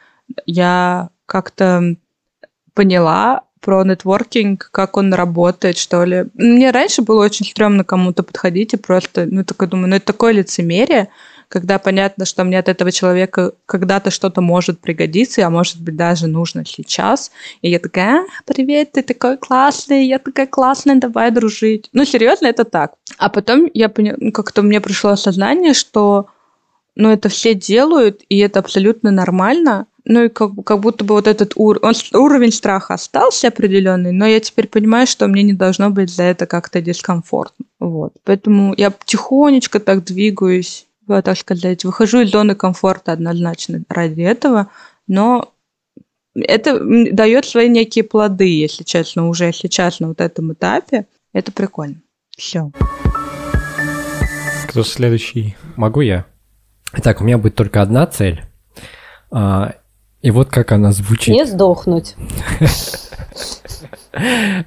[0.45, 1.95] я как-то
[2.73, 6.25] поняла про нетворкинг, как он работает, что ли.
[6.33, 10.33] Мне раньше было очень стрёмно кому-то подходить и просто, ну, такой думаю, ну, это такое
[10.33, 11.09] лицемерие,
[11.49, 16.27] когда понятно, что мне от этого человека когда-то что-то может пригодиться, а может быть даже
[16.27, 17.31] нужно сейчас.
[17.61, 21.89] И я такая, а, привет, ты такой классный, я такая классная, давай дружить.
[21.91, 22.93] Ну, серьезно, это так.
[23.17, 26.27] А потом я поняла, ну, как-то мне пришло осознание, что
[26.95, 29.87] ну, это все делают, и это абсолютно нормально.
[30.05, 34.27] ну и как, как будто бы вот этот ур, он, уровень страха остался определенный, но
[34.27, 37.65] я теперь понимаю, что мне не должно быть за это как-то дискомфортно.
[37.79, 38.13] Вот.
[38.23, 40.88] Поэтому я тихонечко так двигаюсь,
[41.21, 44.67] так сказать, выхожу из зоны комфорта однозначно ради этого,
[45.07, 45.51] но
[46.35, 46.79] это
[47.11, 51.05] дает свои некие плоды, если честно, уже сейчас на вот этом этапе.
[51.33, 51.95] Это прикольно.
[52.37, 52.71] Все.
[54.67, 55.55] Кто следующий?
[55.75, 56.25] Могу я?
[56.93, 58.43] Итак, у меня будет только одна цель.
[59.31, 59.73] А,
[60.21, 61.33] и вот как она звучит.
[61.33, 62.15] Не сдохнуть.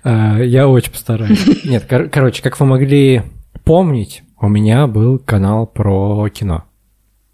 [0.05, 1.65] А, я очень постараюсь.
[1.65, 3.23] Нет, кор- короче, как вы могли
[3.65, 6.65] помнить, у меня был канал про кино.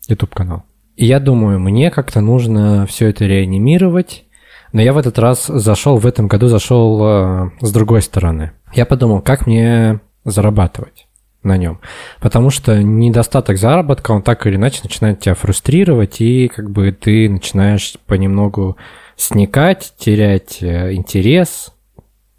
[0.09, 0.65] YouTube канал.
[0.95, 4.27] И я думаю, мне как-то нужно все это реанимировать.
[4.73, 8.53] Но я в этот раз зашел, в этом году зашел э, с другой стороны.
[8.75, 11.09] Я подумал, как мне зарабатывать
[11.43, 11.81] на нем.
[12.21, 17.31] Потому что недостаток заработка, он так или иначе начинает тебя фрустрировать, и как бы ты
[17.31, 18.77] начинаешь понемногу
[19.17, 21.73] сникать, терять э, интерес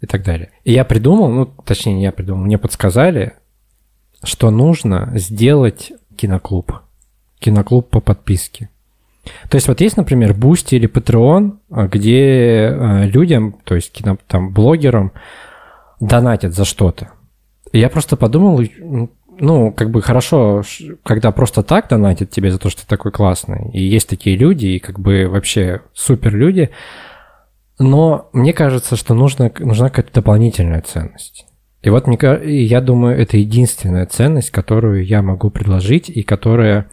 [0.00, 0.50] и так далее.
[0.62, 3.32] И я придумал, ну, точнее, не я придумал, мне подсказали,
[4.22, 6.72] что нужно сделать киноклуб.
[7.38, 8.68] Киноклуб по подписке.
[9.48, 14.18] То есть вот есть, например, Boosty или Patreon, а, где э, людям, то есть кино,
[14.26, 15.12] там, блогерам
[16.00, 17.10] донатят за что-то.
[17.72, 18.62] Я просто подумал,
[19.38, 20.62] ну, как бы хорошо,
[21.04, 23.70] когда просто так донатят тебе за то, что ты такой классный.
[23.72, 26.70] И есть такие люди, и как бы вообще супер люди.
[27.78, 31.46] Но мне кажется, что нужно, нужна какая-то дополнительная ценность.
[31.82, 36.90] И вот мне, я думаю, это единственная ценность, которую я могу предложить, и которая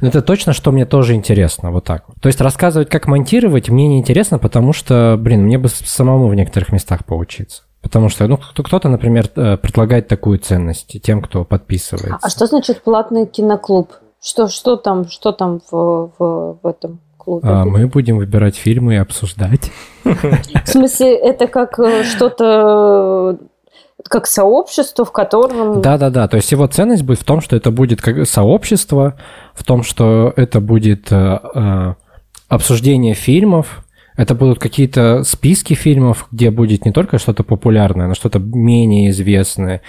[0.00, 2.04] но это точно, что мне тоже интересно, вот так.
[2.20, 6.34] То есть рассказывать, как монтировать, мне не интересно, потому что, блин, мне бы самому в
[6.34, 7.62] некоторых местах поучиться.
[7.82, 12.18] Потому что, ну, кто-то, например, э, предлагает такую ценность тем, кто подписывается.
[12.20, 13.92] А что значит платный киноклуб?
[14.22, 17.48] Что, что там, что там в, в, в этом клубе?
[17.48, 19.70] А, мы будем выбирать фильмы и обсуждать.
[20.04, 23.38] В смысле, это как э, что-то
[24.08, 25.80] как сообщество, в котором...
[25.80, 29.18] Да-да-да, то есть его ценность будет в том, что это будет как сообщество,
[29.54, 31.94] в том, что это будет э, э,
[32.48, 33.84] обсуждение фильмов,
[34.16, 39.80] это будут какие-то списки фильмов, где будет не только что-то популярное, но что-то менее известное.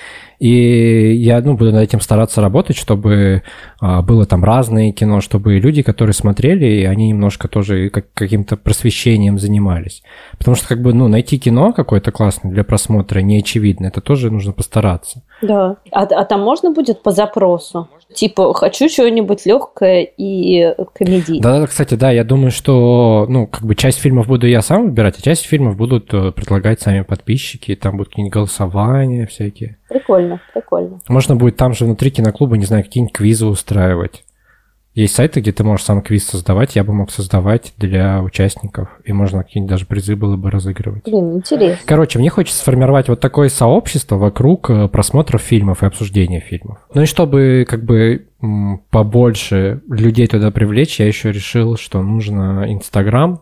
[0.42, 3.44] И я ну, буду над этим стараться работать, чтобы
[3.80, 9.38] а, было там разное кино, чтобы люди, которые смотрели, они немножко тоже как, каким-то просвещением
[9.38, 10.02] занимались.
[10.40, 14.32] Потому что как бы ну, найти кино какое-то классное для просмотра не очевидно, это тоже
[14.32, 15.22] нужно постараться.
[15.44, 15.78] Да.
[15.92, 17.88] А, а там можно будет по запросу?
[18.12, 21.44] Типа, хочу чего-нибудь легкое и комедийное.
[21.44, 24.88] Да, да, кстати, да, я думаю, что, ну, как бы часть фильмов буду я сам
[24.88, 29.78] выбирать, а часть фильмов будут э, предлагать сами подписчики, там будут какие-нибудь голосования всякие.
[29.92, 31.02] Прикольно, прикольно.
[31.10, 34.24] Можно будет там же внутри киноклуба, не знаю, какие-нибудь квизы устраивать.
[34.94, 39.12] Есть сайты, где ты можешь сам квиз создавать, я бы мог создавать для участников, и
[39.12, 41.04] можно какие-нибудь даже призы было бы разыгрывать.
[41.04, 41.84] Блин, интересно.
[41.86, 46.80] Короче, мне хочется сформировать вот такое сообщество вокруг э, просмотров фильмов и обсуждения фильмов.
[46.94, 48.28] Ну и чтобы как бы
[48.90, 53.42] побольше людей туда привлечь, я еще решил, что нужно Инстаграм,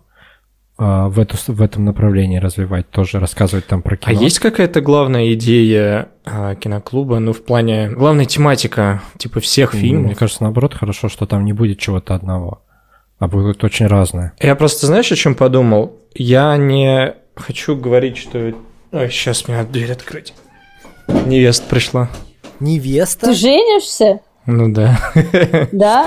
[0.80, 4.18] в, эту, в этом направлении развивать, тоже рассказывать там про кино.
[4.18, 7.90] А есть какая-то главная идея а, киноклуба, ну, в плане...
[7.90, 10.06] Главная тематика, типа, всех фильмов?
[10.06, 12.62] Мне кажется, наоборот, хорошо, что там не будет чего-то одного,
[13.20, 14.34] а будет очень разное.
[14.40, 15.98] Я просто, знаешь, о чем подумал?
[16.14, 18.54] Я не хочу говорить, что...
[18.92, 20.34] Ой, сейчас мне надо дверь открыть.
[21.26, 22.10] Невеста пришла.
[22.62, 23.28] Невеста?
[23.28, 24.20] Ты женишься?
[24.46, 24.98] Ну да.
[25.72, 26.04] Да?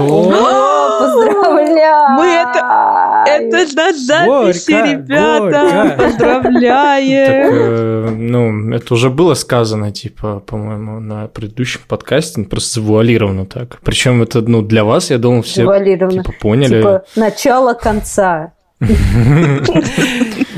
[0.98, 2.10] Поздравляю!
[2.16, 3.24] Мы это...
[3.26, 5.38] Это на записи, горько, ребята!
[5.40, 6.02] Горько.
[6.02, 7.42] Поздравляем!
[7.42, 13.78] Так, э, ну, это уже было сказано, типа, по-моему, на предыдущем подкасте, просто завуалировано так.
[13.82, 16.78] Причем это, ну, для вас, я думал, все типа, поняли.
[16.78, 18.52] Типа, начало конца.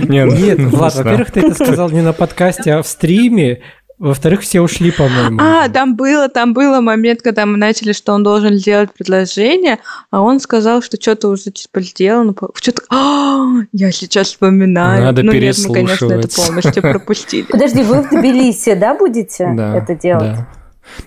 [0.09, 3.61] Нет, Влад, во-первых, ты это сказал не на подкасте, а в стриме,
[3.99, 5.39] во-вторых, все ушли, по-моему.
[5.41, 9.79] А, там было, там было момент, когда мы начали, что он должен сделать предложение,
[10.11, 12.35] а он сказал, что что-то уже типа сделано.
[12.55, 12.83] Что-то...
[12.91, 15.05] А, я сейчас вспоминаю.
[15.05, 17.47] Надо ну, нет, мы, конечно, это полностью пропустили.
[17.51, 20.37] Подожди, вы в Тбилиси, да, будете это делать?
[20.37, 20.49] Да.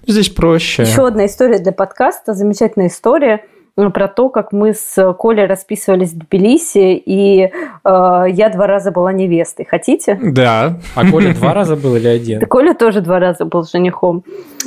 [0.08, 0.84] Здесь проще.
[0.84, 3.46] Еще одна история для подкаста, замечательная история–
[3.94, 7.50] про то, как мы с Колей расписывались в Тбилиси, и э,
[7.84, 9.66] я два раза была невестой.
[9.66, 10.20] Хотите?
[10.22, 10.80] Да.
[10.96, 12.42] А Коля два раза был или один?
[12.48, 14.24] Коля тоже два раза был женихом.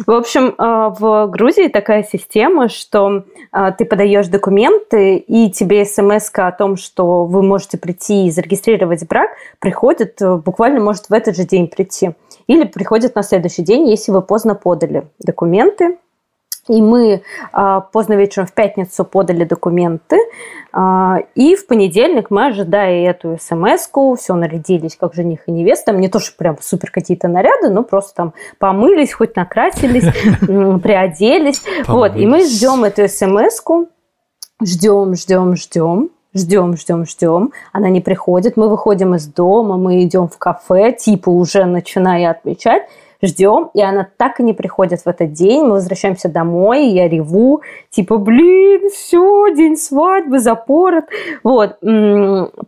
[0.07, 6.31] В общем, э, в Грузии такая система, что э, ты подаешь документы, и тебе смс
[6.35, 11.37] о том, что вы можете прийти и зарегистрировать брак, приходит э, буквально может в этот
[11.37, 12.12] же день прийти.
[12.46, 15.99] Или приходит на следующий день, если вы поздно подали документы,
[16.68, 20.18] И мы а, поздно вечером в пятницу подали документы,
[20.73, 25.92] а, и в понедельник мы, ожидая эту смс-ку, все нарядились как жених и невеста.
[25.92, 30.05] Не то, что прям супер какие-то наряды, но просто там помылись, хоть накрасились,
[30.83, 31.62] приоделись.
[31.88, 33.88] Вот, и мы ждем эту смс-ку,
[34.62, 40.29] ждем, ждем, ждем ждем, ждем, ждем, она не приходит, мы выходим из дома, мы идем
[40.29, 42.85] в кафе, типа уже начиная отмечать,
[43.23, 45.65] ждем, и она так и не приходит в этот день.
[45.65, 51.05] Мы возвращаемся домой, я реву, типа, блин, все, день свадьбы запорот.
[51.43, 51.79] Вот.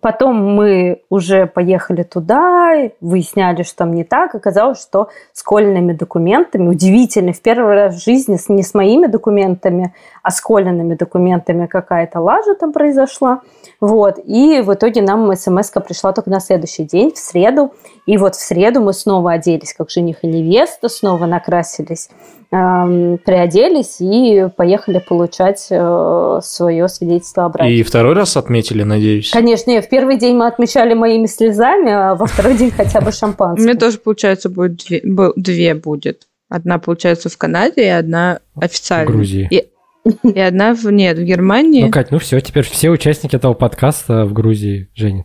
[0.00, 4.34] Потом мы уже поехали туда, выясняли, что там не так.
[4.34, 9.94] Оказалось, что с школьными документами, удивительно, в первый раз в жизни не с моими документами,
[10.30, 13.40] с Колиными документами какая-то лажа там произошла.
[13.80, 14.18] Вот.
[14.24, 17.72] И в итоге нам смс пришла только на следующий день, в среду.
[18.06, 22.08] И вот в среду мы снова оделись как жених и невеста, снова накрасились,
[22.52, 27.72] эм, приоделись и поехали получать э, свое свидетельство о браке.
[27.72, 29.30] И второй раз отметили, надеюсь?
[29.30, 33.64] Конечно, в первый день мы отмечали моими слезами, а во второй день хотя бы шампанское.
[33.64, 35.00] Мне тоже, получается, будет две,
[35.36, 36.28] две будет.
[36.48, 39.10] Одна, получается, в Канаде, и одна официально.
[39.10, 39.48] В Грузии.
[39.50, 39.68] И
[40.04, 40.84] и одна в...
[40.90, 41.84] Нет, в Германии.
[41.84, 45.24] Ну, Кать, ну все, теперь все участники этого подкаста в Грузии, Женя.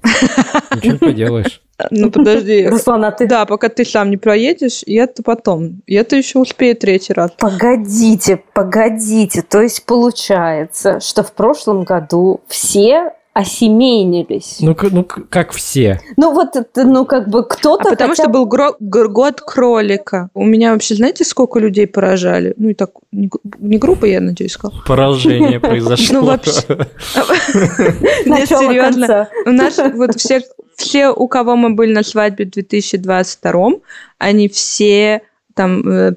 [0.75, 1.61] Ничего не поделаешь.
[1.91, 2.67] Ну, подожди.
[2.67, 3.27] Руслан, а ты...
[3.27, 5.81] Да, пока ты сам не проедешь, и это потом.
[5.85, 7.31] И это еще успею третий раз.
[7.37, 9.43] Погодите, погодите.
[9.43, 14.57] То есть получается, что в прошлом году все осемейнились.
[14.61, 16.01] Ну, ну как все.
[16.17, 17.89] Ну, вот, ну, как бы кто-то...
[17.89, 18.23] А потому хотя...
[18.23, 20.29] что был гро- год кролика.
[20.33, 22.55] У меня вообще, знаете, сколько людей поражали?
[22.57, 24.81] Ну, и так, не, не группа, я надеюсь, сказал.
[24.87, 26.21] Поражение произошло.
[26.21, 26.51] Ну, вообще...
[28.25, 29.29] Нет, серьезно.
[29.45, 30.41] У нас вот все,
[30.75, 33.69] все, у кого мы были на свадьбе в 2022,
[34.17, 35.21] они все
[35.53, 36.15] там э,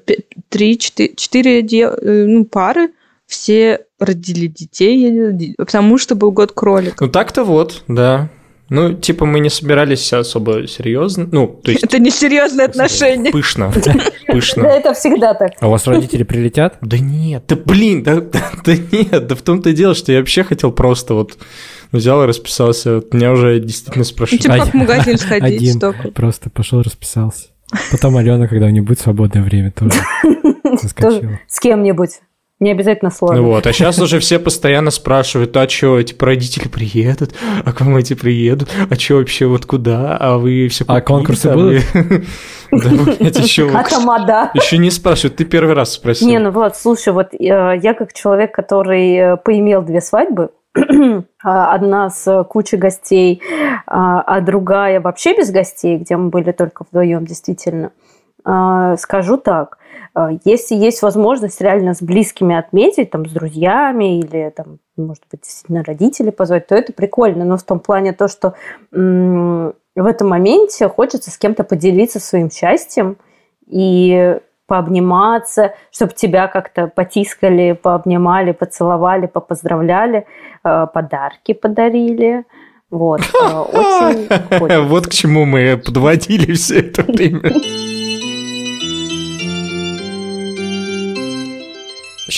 [0.49, 2.89] три, четыре, э, ну, пары,
[3.27, 7.05] все родили детей, потому что был год кролика.
[7.05, 8.29] Ну так-то вот, да.
[8.69, 11.27] Ну, типа, мы не собирались особо серьезно.
[11.29, 11.83] Ну, то есть...
[11.83, 13.29] Это не серьезные отношения.
[13.29, 13.69] Пышно.
[14.27, 14.63] Пышно.
[14.63, 15.51] Да, это всегда так.
[15.59, 16.77] А у вас родители прилетят?
[16.81, 20.19] Да нет, да блин, да, да, да нет, да в том-то и дело, что я
[20.19, 21.37] вообще хотел просто вот
[21.91, 22.95] взял и расписался.
[22.95, 24.45] Вот меня уже действительно спрашивают.
[24.45, 25.57] Ну, типа как в магазин сходить.
[25.57, 26.11] Один столько.
[26.11, 27.47] просто пошел расписался.
[27.91, 29.99] Потом Алена, когда у нее будет свободное время, тоже.
[31.47, 32.11] С кем-нибудь.
[32.61, 33.41] Не обязательно сложно.
[33.41, 37.31] Вот, а сейчас уже все постоянно спрашивают, а что, типа, родители приедут,
[37.65, 41.51] а к вам эти приедут, а что вообще, вот куда, а вы все А конкурсы
[41.51, 41.83] будут?
[42.71, 43.69] Да, блядь, еще...
[43.73, 44.51] А тамада.
[44.53, 46.25] Еще не спрашивают, ты первый раз спросил.
[46.25, 50.51] Не, ну вот, слушай, вот э, я как человек, который э, поимел две свадьбы,
[51.43, 53.41] а, одна с кучей гостей,
[53.85, 57.91] а, а другая вообще без гостей, где мы были только вдвоем, действительно.
[58.45, 59.80] А, скажу так, а,
[60.43, 65.83] если есть возможность реально с близкими отметить, там, с друзьями или, там, может быть, действительно
[65.83, 67.45] родителей позвать, то это прикольно.
[67.45, 68.55] Но в том плане то, что
[68.91, 69.73] в
[70.05, 73.17] этом моменте хочется с кем-то поделиться своим счастьем
[73.67, 80.25] и пообниматься, чтобы тебя как-то потискали, пообнимали, поцеловали, попоздравляли,
[80.63, 82.45] а, подарки подарили.
[82.89, 83.19] Вот.
[83.33, 87.51] Очень Вот к чему мы подводили все это время.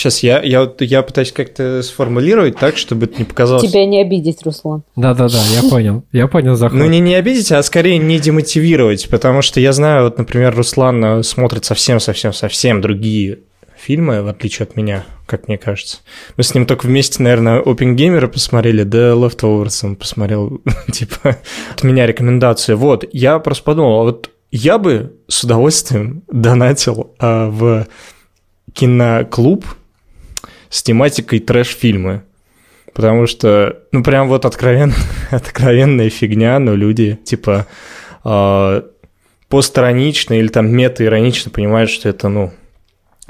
[0.04, 3.66] Сейчас я, я, я пытаюсь как-то сформулировать так, чтобы это не показалось...
[3.66, 4.82] Тебя не обидеть, Руслан.
[4.96, 6.04] Да-да-да, я понял.
[6.12, 6.78] Я понял заход.
[6.78, 11.02] Ну, не, не обидеть, а скорее не демотивировать, потому что я знаю, вот, например, Руслан
[11.02, 13.38] э, смотрит совсем-совсем-совсем другие
[13.78, 16.00] фильмы, в отличие от меня, как мне кажется.
[16.36, 20.60] Мы с ним только вместе, наверное, Опенгеймера посмотрели, да Leftovers он посмотрел,
[20.92, 21.38] типа,
[21.74, 22.74] от меня рекомендации.
[22.74, 27.86] Вот, я просто подумал, а вот я бы с удовольствием донатил а, в
[28.74, 29.64] киноклуб
[30.74, 32.24] с тематикой трэш-фильмы.
[32.94, 34.92] Потому что, ну, прям вот откровен,
[35.30, 37.68] откровенная фигня, но люди, типа,
[38.24, 38.82] э,
[39.48, 42.52] постиронично или там мета-иронично понимают, что это, ну,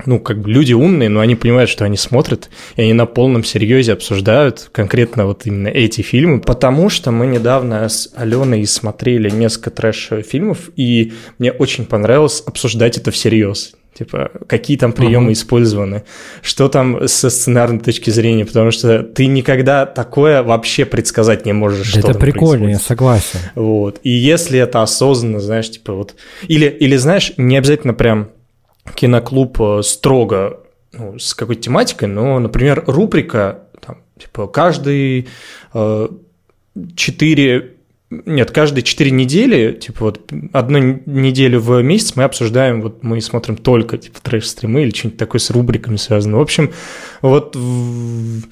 [0.07, 3.45] ну, как бы люди умные, но они понимают, что они смотрят, и они на полном
[3.45, 9.71] серьезе обсуждают конкретно вот именно эти фильмы, потому что мы недавно с Аленой смотрели несколько
[9.71, 13.75] трэш-фильмов, и мне очень понравилось обсуждать это всерьез.
[13.97, 15.35] Типа, какие там приемы uh-huh.
[15.35, 16.03] использованы,
[16.43, 21.93] что там со сценарной точки зрения, потому что ты никогда такое вообще предсказать не можешь.
[21.93, 23.39] Да что это прикольно, я согласен.
[23.55, 24.01] Вот.
[24.03, 26.17] И если это осознанно, знаешь, типа вот...
[26.49, 28.31] Или, или знаешь, не обязательно прям
[28.95, 30.61] киноклуб э, строго
[30.93, 35.29] ну, с какой-то тематикой, но, например, рубрика, там, типа, каждый
[35.73, 36.09] э,
[36.97, 37.75] четыре
[38.27, 43.57] нет, каждые 4 недели, типа вот одну неделю в месяц мы обсуждаем, вот мы смотрим
[43.57, 46.39] только типа трэш-стримы или что-нибудь такое с рубриками связано.
[46.39, 46.73] В общем,
[47.23, 48.43] вот в,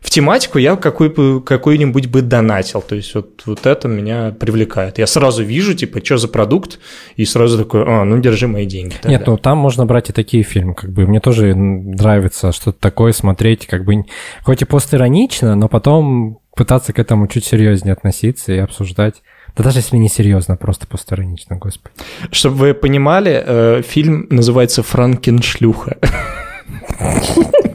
[0.00, 2.82] в тематику я какой, какой-нибудь бы донатил.
[2.82, 4.98] То есть вот, вот это меня привлекает.
[4.98, 6.78] Я сразу вижу, типа, что за продукт,
[7.16, 8.94] и сразу такой, а, ну держи мои деньги.
[8.94, 9.10] Тогда.
[9.10, 10.74] Нет, ну там можно брать и такие фильмы.
[10.74, 14.04] Как бы мне тоже нравится что-то такое смотреть, как бы
[14.42, 19.22] хоть и постиронично, но потом пытаться к этому чуть серьезнее относиться и обсуждать.
[19.56, 21.94] Да даже если не серьезно, просто постиронично, господи.
[22.30, 25.98] Чтобы вы понимали, э, фильм называется «Франкеншлюха».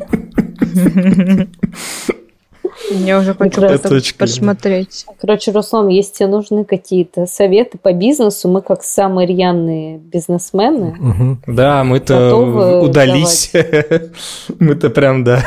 [2.92, 5.06] Мне уже хочется посмотреть.
[5.20, 11.40] Короче, Руслан, если тебе нужны какие-то советы по бизнесу, мы как самые рьяные бизнесмены.
[11.48, 12.36] Да, мы-то
[12.82, 13.52] удались.
[14.60, 15.44] Мы-то прям, да.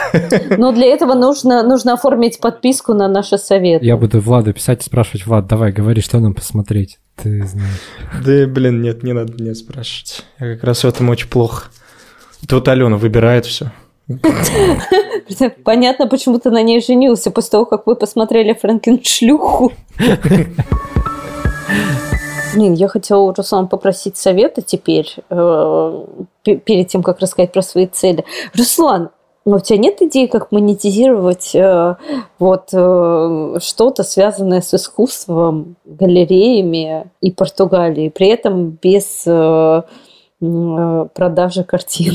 [0.57, 3.85] Но для этого нужно, нужно оформить подписку на наши советы.
[3.85, 6.99] Я буду Влада писать и спрашивать, Влад, давай, говори, что нам посмотреть.
[7.17, 7.81] Ты знаешь.
[8.25, 10.25] Да, блин, нет, не надо меня спрашивать.
[10.41, 11.69] Я как раз в этом очень плохо.
[12.49, 13.71] Тут Алена выбирает все.
[15.65, 19.73] Понятно, почему ты на ней женился после того, как вы посмотрели Франкеншлюху.
[22.55, 26.05] Блин, я хотела, Руслан, попросить совета теперь, э,
[26.43, 28.25] перед тем, как рассказать про свои цели.
[28.57, 29.11] Руслан,
[29.45, 31.97] а у тебя нет идеи, как монетизировать э,
[32.39, 39.83] вот э, что-то связанное с искусством, галереями и Португалией, при этом без э,
[40.41, 42.15] э продажи картин?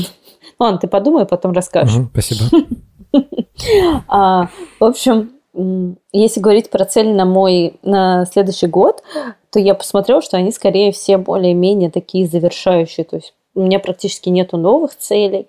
[0.58, 1.96] Ладно, ты подумай, потом расскажешь.
[1.96, 2.44] Угу, спасибо.
[4.08, 4.48] а,
[4.80, 5.32] в общем,
[6.12, 9.02] если говорить про цели на мой на следующий год,
[9.50, 13.04] то я посмотрела, что они скорее все более-менее такие завершающие.
[13.04, 15.46] То есть у меня практически нету новых целей.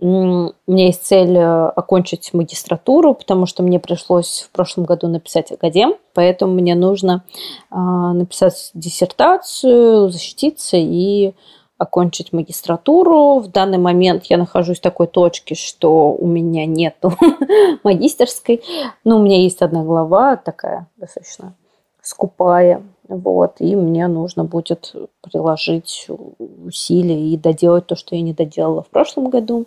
[0.00, 5.52] У меня есть цель э, окончить магистратуру, потому что мне пришлось в прошлом году написать
[5.52, 7.24] академ, поэтому мне нужно
[7.70, 11.34] а, написать диссертацию, защититься и
[11.78, 13.40] окончить магистратуру.
[13.40, 17.12] В данный момент я нахожусь в такой точке, что у меня нету
[17.84, 18.62] магистерской.
[19.04, 21.54] Но у меня есть одна глава такая достаточно
[22.02, 22.82] скупая.
[23.06, 26.06] Вот, и мне нужно будет приложить
[26.38, 29.66] усилия и доделать то, что я не доделала в прошлом году.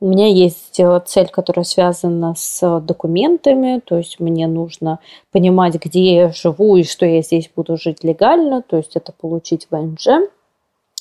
[0.00, 5.00] У меня есть э, цель, которая связана с документами, то есть мне нужно
[5.32, 9.66] понимать, где я живу и что я здесь буду жить легально, то есть это получить
[9.70, 10.30] ВНЖ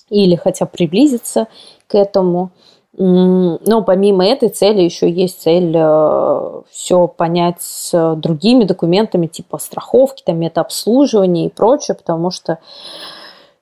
[0.09, 1.47] или хотя приблизиться
[1.87, 2.51] к этому.
[2.97, 10.23] Но помимо этой цели еще есть цель э, все понять с другими документами, типа страховки,
[10.25, 12.57] там, метаобслуживания и прочее, потому что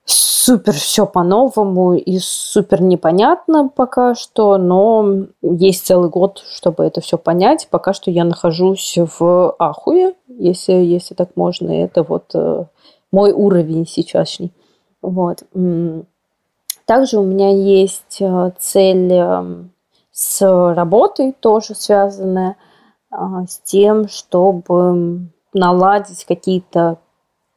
[0.06, 7.18] супер все по-новому и супер непонятно пока что, но есть целый год, чтобы это все
[7.18, 7.68] понять.
[7.70, 11.70] Пока что я нахожусь в ахуе, если, если так можно.
[11.70, 12.64] Это вот э,
[13.12, 14.52] мой уровень сейчасшний.
[15.02, 15.42] Вот.
[16.86, 19.72] Также у меня есть э, цель эм,
[20.12, 20.40] с
[20.74, 22.56] работой, тоже связанная
[23.10, 26.98] а, с тем, чтобы наладить какие-то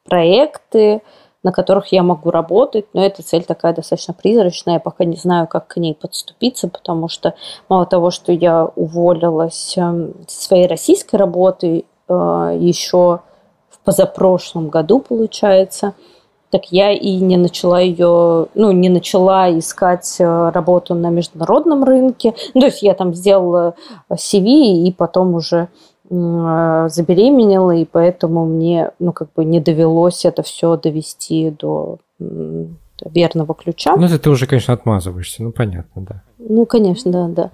[0.03, 1.01] проекты,
[1.43, 5.47] на которых я могу работать, но эта цель такая достаточно призрачная, я пока не знаю,
[5.47, 7.35] как к ней подступиться, потому что
[7.69, 13.21] мало того, что я уволилась эм, со своей российской работы э, еще
[13.69, 15.93] в позапрошлом году, получается,
[16.49, 22.33] так я и не начала ее, ну, не начала искать э, работу на международном рынке.
[22.53, 23.75] Ну, то есть я там сделала
[24.11, 25.67] CV и потом уже
[26.09, 31.99] э, забеременела, и поэтому мне, ну, как бы не довелось это все довести до
[33.05, 33.95] верного ключа.
[33.95, 36.23] Ну, это ты уже, конечно, отмазываешься, ну, понятно, да.
[36.37, 37.51] Ну, конечно, да, да.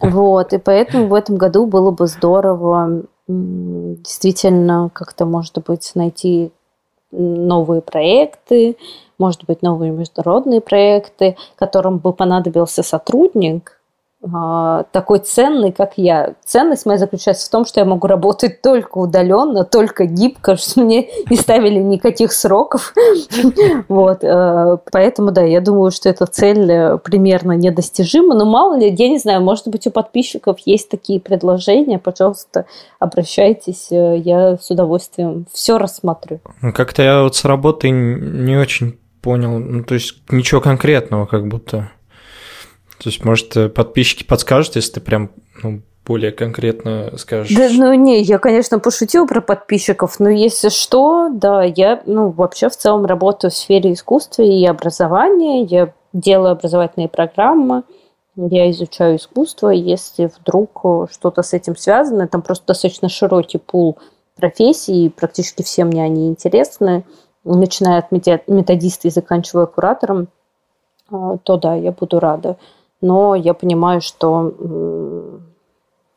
[0.00, 6.52] Вот, и поэтому в этом году было бы здорово действительно как-то, может быть, найти
[7.16, 8.76] новые проекты,
[9.18, 13.80] может быть, новые международные проекты, которым бы понадобился сотрудник,
[14.92, 16.34] такой ценный, как я.
[16.44, 21.08] Ценность моя заключается в том, что я могу работать только удаленно, только гибко, что мне
[21.28, 22.94] не ставили никаких сроков.
[23.88, 24.22] Вот.
[24.22, 28.34] Э, поэтому, да, я думаю, что эта цель э, примерно недостижима.
[28.34, 31.98] Но мало ли, я не знаю, может быть, у подписчиков есть такие предложения.
[31.98, 32.66] Пожалуйста,
[32.98, 33.88] обращайтесь.
[33.90, 36.40] Э, я с удовольствием все рассмотрю.
[36.62, 39.58] Ну, как-то я вот с работой не очень понял.
[39.58, 41.90] Ну, то есть ничего конкретного как будто.
[43.04, 45.30] То есть, может, э, подписчики подскажут, если ты прям
[45.62, 47.54] ну, более конкретно скажешь?
[47.54, 52.70] Да, ну не, я, конечно, пошутила про подписчиков, но если что, да, я, ну, вообще
[52.70, 57.82] в целом работаю в сфере искусства и образования, я делаю образовательные программы,
[58.36, 63.98] я изучаю искусство, если вдруг э, что-то с этим связано, там просто достаточно широкий пул
[64.34, 67.04] профессий, практически все мне они интересны,
[67.44, 68.12] начиная от
[68.48, 70.28] методиста и заканчивая куратором,
[71.10, 72.56] а, то да, я буду рада.
[73.04, 74.54] Но я понимаю, что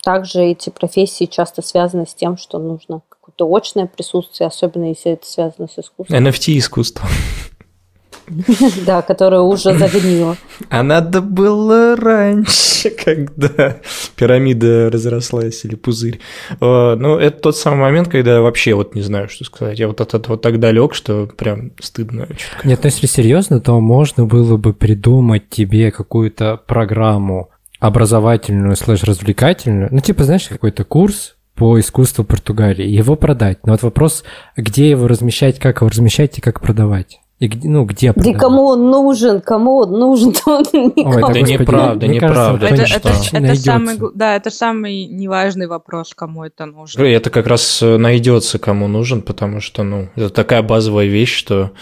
[0.02, 5.28] также эти профессии часто связаны с тем, что нужно какое-то очное присутствие, особенно если это
[5.28, 6.26] связано с искусством.
[6.26, 7.06] NFT-искусство.
[8.86, 10.38] Да, которая уже загнила.
[10.70, 13.78] А надо было раньше, когда
[14.16, 16.20] пирамида разрослась или пузырь.
[16.60, 19.80] Ну, это тот самый момент, когда я вообще вот не знаю, что сказать.
[19.80, 22.28] Я вот от этого так далек, что прям стыдно.
[22.64, 27.50] Нет, ну если серьезно, то можно было бы придумать тебе какую-то программу
[27.80, 33.66] образовательную слэш-развлекательную, ну, типа, знаешь, какой-то курс, по искусству Португалии, его продать.
[33.66, 34.24] Но вот вопрос,
[34.56, 37.20] где его размещать, как его размещать и как продавать.
[37.40, 38.14] И где, ну, где?
[38.14, 40.64] Да кому он нужен, кому он нужен, то он
[40.96, 41.28] никому.
[41.28, 42.66] Ой, да неправда, неправда.
[42.66, 47.04] Это, это, это самый, да, это самый неважный вопрос, кому это нужно.
[47.04, 51.74] Это как раз э, найдется, кому нужен, потому что, ну, это такая базовая вещь, что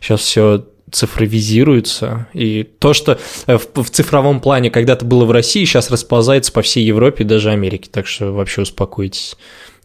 [0.00, 2.26] сейчас все цифровизируется.
[2.32, 6.62] И то, что э, в, в цифровом плане когда-то было в России, сейчас расползается по
[6.62, 7.88] всей Европе и даже Америке.
[7.92, 9.36] Так что вообще успокойтесь.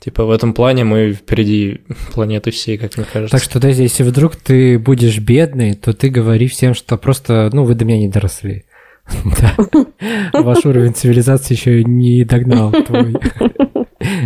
[0.03, 1.81] Типа в этом плане мы впереди
[2.13, 3.37] планеты всей, как мне кажется.
[3.37, 7.65] Так что, да, если вдруг ты будешь бедный, то ты говори всем, что просто, ну,
[7.65, 8.65] вы до меня не доросли.
[10.33, 13.13] Ваш уровень цивилизации еще не догнал твой.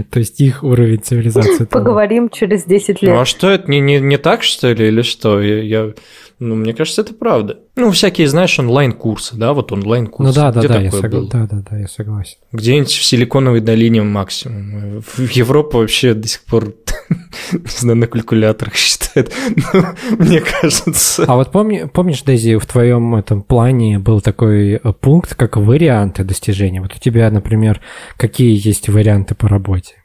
[0.09, 1.65] То есть их уровень цивилизации.
[1.65, 3.13] Поговорим через 10 лет.
[3.13, 5.41] Ну а что, это не, не, не так, что ли, или что?
[5.41, 5.93] Я, я
[6.39, 7.59] ну, мне кажется, это правда.
[7.75, 10.27] Ну, всякие, знаешь, онлайн-курсы, да, вот онлайн-курсы.
[10.27, 11.29] Ну да, да, да, я сог...
[11.29, 12.37] да, да, да, я согласен.
[12.51, 15.01] Где-нибудь в Силиконовой долине максимум.
[15.01, 16.73] В Европу вообще до сих пор,
[17.51, 19.33] не знаю, на калькуляторах считает,
[19.73, 19.83] ну,
[20.17, 21.23] мне кажется.
[21.25, 26.23] А вот помни, помнишь, Дейзи, в твоем этом плане был такой э, пункт, как варианты
[26.23, 26.81] достижения.
[26.81, 27.81] Вот у тебя, например,
[28.17, 29.95] какие есть варианты по работе?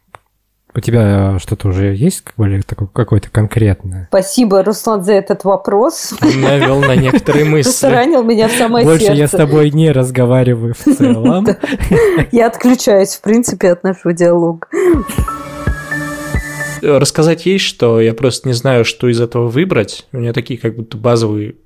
[0.74, 4.06] У тебя что-то уже есть более такое, какое-то конкретное?
[4.10, 6.14] Спасибо, Руслан, за этот вопрос.
[6.20, 7.86] Навел на некоторые мысли.
[7.86, 9.18] Ранил меня в самое Больше сердце.
[9.18, 11.46] я с тобой не разговариваю в целом.
[12.32, 14.68] Я отключаюсь, в принципе, от нашего диалога.
[16.82, 20.06] Рассказать есть, что я просто не знаю, что из этого выбрать.
[20.12, 21.56] У меня такие как будто базовые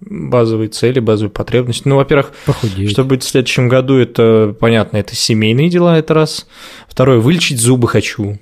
[0.00, 1.86] базовые цели, базовые потребности.
[1.86, 2.90] Ну, во-первых, Похудеть.
[2.90, 6.46] что будет в следующем году, это понятно, это семейные дела, это раз.
[6.88, 8.38] Второе, вылечить зубы хочу.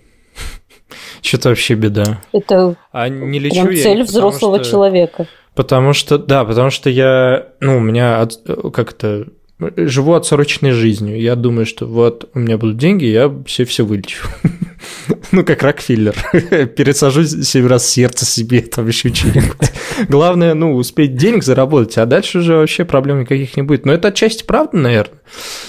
[1.22, 2.22] Что-то вообще беда.
[2.32, 5.26] Это а не лечу прям я, цель взрослого что, человека.
[5.54, 8.28] Потому что, да, потому что я, ну, у меня
[8.72, 9.26] как-то
[9.58, 11.20] живу отсроченной жизнью.
[11.20, 14.26] Я думаю, что вот у меня будут деньги, я все все вылечу.
[15.32, 16.14] ну, как Рокфеллер.
[16.76, 19.72] Пересажу семь раз сердце себе, там еще что-нибудь.
[20.08, 23.84] Главное, ну, успеть денег заработать, а дальше уже вообще проблем никаких не будет.
[23.84, 25.20] Но это отчасти правда, наверное.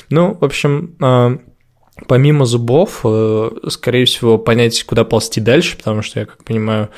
[0.10, 1.38] Ну, в общем, а,
[2.08, 6.90] помимо зубов, э, скорее всего, понять, куда ползти дальше, потому что я, как понимаю,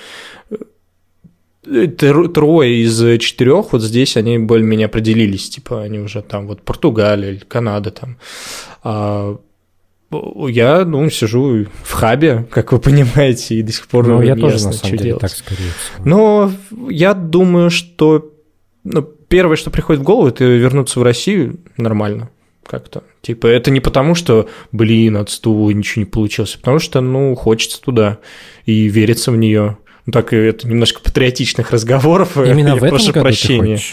[1.63, 7.91] трое из четырех вот здесь они более-менее определились, типа они уже там вот Португалия Канада
[7.91, 8.17] там.
[8.83, 9.37] А
[10.49, 14.55] я, ну, сижу в хабе, как вы понимаете, и до сих пор ну, я тоже,
[14.55, 15.21] ясно, на самом деле, делать.
[15.21, 16.03] так, скорее всего.
[16.03, 16.51] Но
[16.89, 18.33] я думаю, что
[18.83, 22.29] ну, первое, что приходит в голову, это вернуться в Россию нормально
[22.65, 23.03] как-то.
[23.21, 27.81] Типа, это не потому, что, блин, отстул, ничего не получилось, а потому что, ну, хочется
[27.81, 28.19] туда
[28.65, 29.77] и верится в нее.
[30.05, 32.37] Ну, так, это немножко патриотичных разговоров.
[32.37, 33.77] Именно я в этом прошу году прощения.
[33.77, 33.83] Ты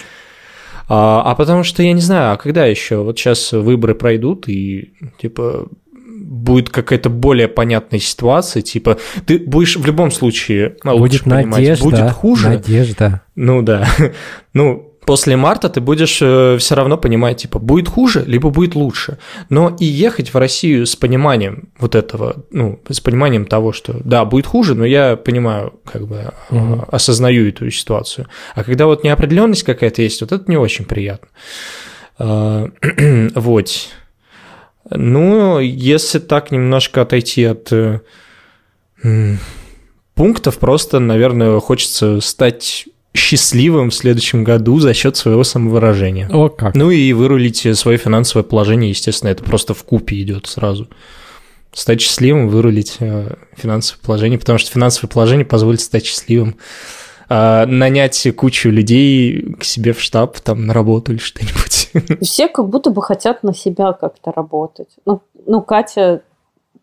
[0.88, 3.02] А, а потому что я не знаю, а когда еще?
[3.02, 5.68] Вот сейчас выборы пройдут, и типа
[6.28, 12.48] будет какая-то более понятная ситуация, типа ты будешь в любом случае будет надежда, будет хуже.
[12.48, 13.22] Надежда.
[13.34, 13.86] Ну да.
[14.54, 19.16] Ну, после марта ты будешь э, все равно понимать, типа, будет хуже, либо будет лучше.
[19.48, 24.26] Но и ехать в Россию с пониманием вот этого, ну, с пониманием того, что да,
[24.26, 26.84] будет хуже, но я понимаю, как бы угу.
[26.92, 28.26] осознаю эту ситуацию.
[28.54, 31.28] А когда вот неопределенность какая-то есть, вот это не очень приятно.
[32.18, 32.68] А,
[33.34, 33.88] вот.
[34.90, 38.00] Ну, если так немножко отойти от э,
[40.14, 42.88] пунктов, просто, наверное, хочется стать
[43.18, 46.28] счастливым в следующем году за счет своего самовыражения.
[46.32, 46.74] О, как.
[46.74, 50.88] Ну и вырулить свое финансовое положение, естественно, это просто в купе идет сразу.
[51.72, 56.56] Стать счастливым, вырулить э, финансовое положение, потому что финансовое положение позволит стать счастливым.
[57.28, 62.22] А, нанять кучу людей к себе в штаб, там, на работу или что-нибудь.
[62.22, 64.88] Все как будто бы хотят на себя как-то работать.
[65.04, 66.22] Ну, ну, Катя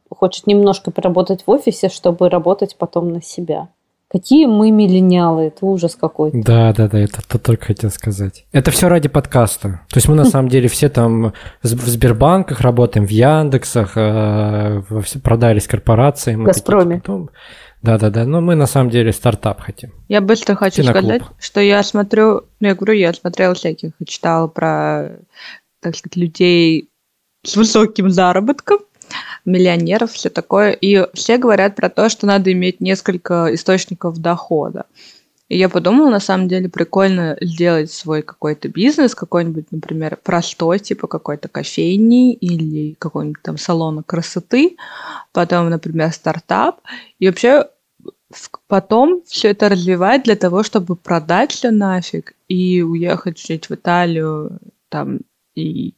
[0.09, 3.69] хочет немножко поработать в офисе, чтобы работать потом на себя.
[4.15, 6.37] Какие мы миллениалы, это ужас какой-то.
[6.41, 8.45] Да, да, да, это, это только хотел сказать.
[8.53, 9.81] Это все ради подкаста.
[9.89, 14.83] То есть мы на самом деле все там в Сбербанках работаем, в Яндексах, э,
[15.21, 16.45] продались корпорациям.
[16.45, 17.01] Газпроме.
[17.81, 18.23] Да, да, да.
[18.23, 19.91] Но мы на самом деле стартап хотим.
[20.07, 21.03] Я быстро хочу Киноклуб.
[21.03, 25.19] сказать, что я смотрю, ну, я говорю, я смотрела всяких, читала про,
[25.81, 26.87] так сказать, людей
[27.43, 28.79] с высоким заработком,
[29.45, 30.71] миллионеров, все такое.
[30.71, 34.85] И все говорят про то, что надо иметь несколько источников дохода.
[35.47, 41.07] И я подумала, на самом деле, прикольно сделать свой какой-то бизнес, какой-нибудь, например, простой, типа
[41.07, 44.75] какой-то кофейни или какой-нибудь там салона красоты,
[45.33, 46.81] потом, например, стартап.
[47.19, 47.67] И вообще
[48.67, 54.59] потом все это развивать для того, чтобы продать все нафиг и уехать жить в Италию
[54.89, 55.19] там
[55.53, 55.93] и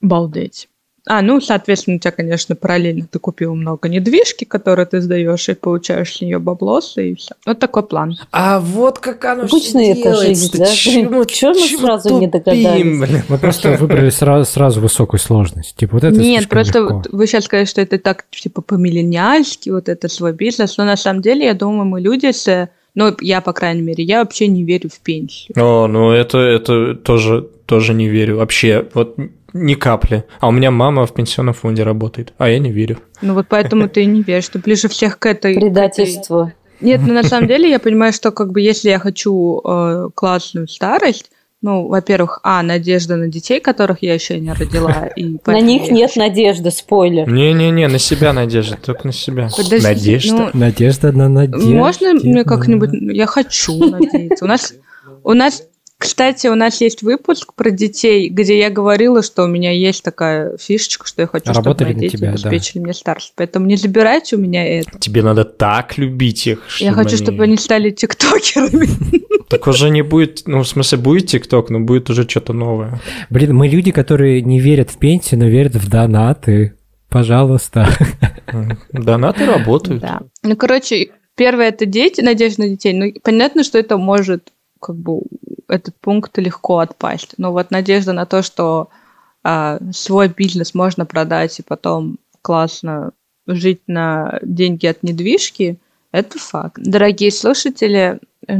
[0.00, 0.69] балдеть.
[1.12, 5.54] А, ну, соответственно, у тебя, конечно, параллельно ты купил много недвижки, которые ты сдаешь, и
[5.54, 7.34] получаешь с нее баблосы, и все.
[7.44, 8.16] Вот такой план.
[8.30, 10.66] А вот как оно Обычно это жизнь, да?
[10.66, 12.82] Чему, Чего мы сразу тупим, не догадались?
[13.00, 13.22] Блин?
[13.28, 15.74] Мы просто выбрали сразу, сразу высокую сложность.
[15.74, 17.02] Типа вот это Нет, просто легко.
[17.10, 21.22] вы сейчас сказали, что это так, типа, по-миллениальски, вот это свой бизнес, но на самом
[21.22, 24.90] деле, я думаю, мы люди с ну, я, по крайней мере, я вообще не верю
[24.90, 25.54] в пенсию.
[25.56, 28.38] О, ну это, это тоже, тоже не верю.
[28.38, 29.16] Вообще, вот
[29.52, 30.24] ни капли.
[30.40, 32.98] А у меня мама в пенсионном фонде работает, а я не верю.
[33.22, 35.54] Ну вот поэтому ты и не веришь, что ближе всех к этой...
[35.54, 36.52] Предательство.
[36.80, 40.66] Нет, ну на самом деле я понимаю, что как бы если я хочу э, классную
[40.66, 41.30] старость,
[41.62, 45.08] ну, во-первых, а, надежда на детей, которых я еще не родила.
[45.14, 47.30] И на них нет надежды, спойлер.
[47.30, 49.50] Не-не-не, на себя надежда, только на себя.
[49.54, 50.36] Подожди, надежда.
[50.36, 51.70] Ну, надежда на надежду.
[51.70, 52.90] Можно мне как-нибудь...
[52.92, 54.46] Я хочу надеяться.
[54.46, 54.74] У нас,
[55.22, 55.62] у нас
[56.00, 60.56] кстати, у нас есть выпуск про детей, где я говорила, что у меня есть такая
[60.56, 62.84] фишечка, что я хочу, Работали чтобы мои дети тебя, обеспечили да.
[62.84, 63.34] мне старость.
[63.36, 64.98] Поэтому не забирайте у меня это.
[64.98, 67.22] Тебе надо так любить их, Я хочу, они...
[67.22, 68.88] чтобы они стали тиктокерами.
[69.50, 73.00] Так уже не будет, ну, в смысле, будет тикток, но будет уже что-то новое.
[73.30, 76.78] Блин, мы люди, которые не верят в пенсию, но верят в донаты.
[77.08, 77.88] Пожалуйста.
[78.92, 80.02] Донаты работают.
[80.02, 80.20] Да.
[80.44, 82.92] Ну, короче, первое это дети, надежда на детей.
[82.92, 85.22] Ну, понятно, что это может как бы
[85.68, 87.34] этот пункт легко отпасть.
[87.38, 88.88] Но вот надежда на то, что
[89.42, 93.12] а, свой бизнес можно продать и потом классно
[93.46, 95.78] жить на деньги от недвижки,
[96.12, 96.76] это факт.
[96.76, 98.18] Дорогие слушатели,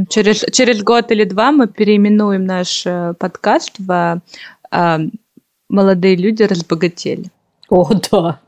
[0.09, 4.21] через, через год или два мы переименуем наш э, подкаст в
[4.71, 4.97] э,
[5.69, 7.25] «Молодые люди разбогатели».
[7.69, 8.39] О, да.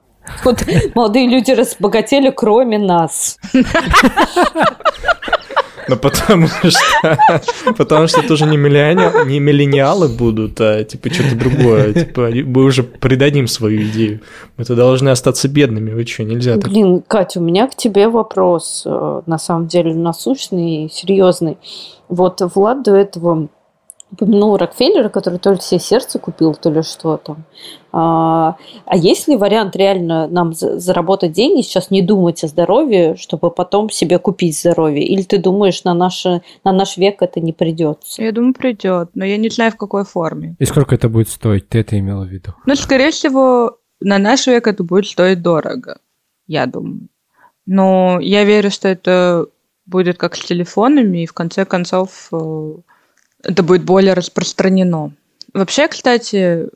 [0.45, 0.65] Вот
[0.95, 3.37] молодые люди разбогатели, кроме нас.
[5.87, 7.41] Ну, потому что,
[7.77, 9.27] потому что тоже не, миллиони...
[9.27, 11.93] не миллениалы будут, а типа что-то другое.
[11.93, 14.21] Типа мы уже придадим свою идею.
[14.57, 15.91] Мы-то должны остаться бедными.
[15.91, 16.69] Вы что, нельзя так?
[16.69, 21.57] Блин, Катя, у меня к тебе вопрос, э, на самом деле, насущный и серьезный.
[22.09, 23.49] Вот Влад до этого
[24.13, 27.43] упомянул Рокфеллера, который то ли себе сердце купил, то ли что там.
[27.91, 28.55] А,
[28.85, 33.89] а есть ли вариант реально нам заработать деньги, сейчас не думать о здоровье, чтобы потом
[33.89, 35.05] себе купить здоровье?
[35.05, 38.23] Или ты думаешь, на, наше, на наш век это не придется?
[38.23, 40.55] Я думаю, придет, но я не знаю, в какой форме.
[40.59, 41.69] И сколько это будет стоить?
[41.69, 42.53] Ты это имела в виду?
[42.65, 45.97] Ну, скорее всего, на наш век это будет стоить дорого,
[46.47, 47.09] я думаю.
[47.65, 49.47] Но я верю, что это
[49.85, 52.73] будет как с телефонами, и в конце концов э,
[53.43, 55.11] это будет более распространено.
[55.53, 56.69] Вообще, кстати,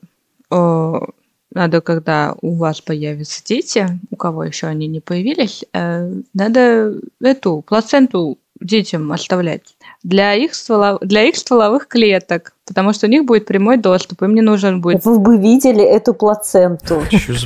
[0.50, 7.62] надо, когда у вас появятся дети, у кого еще они не появились, э, надо эту
[7.62, 9.76] плаценту детям оставлять
[10.08, 11.00] для их, стволов...
[11.02, 15.04] для их стволовых клеток, потому что у них будет прямой доступ, им не нужен будет...
[15.04, 17.02] Вы бы видели эту плаценту.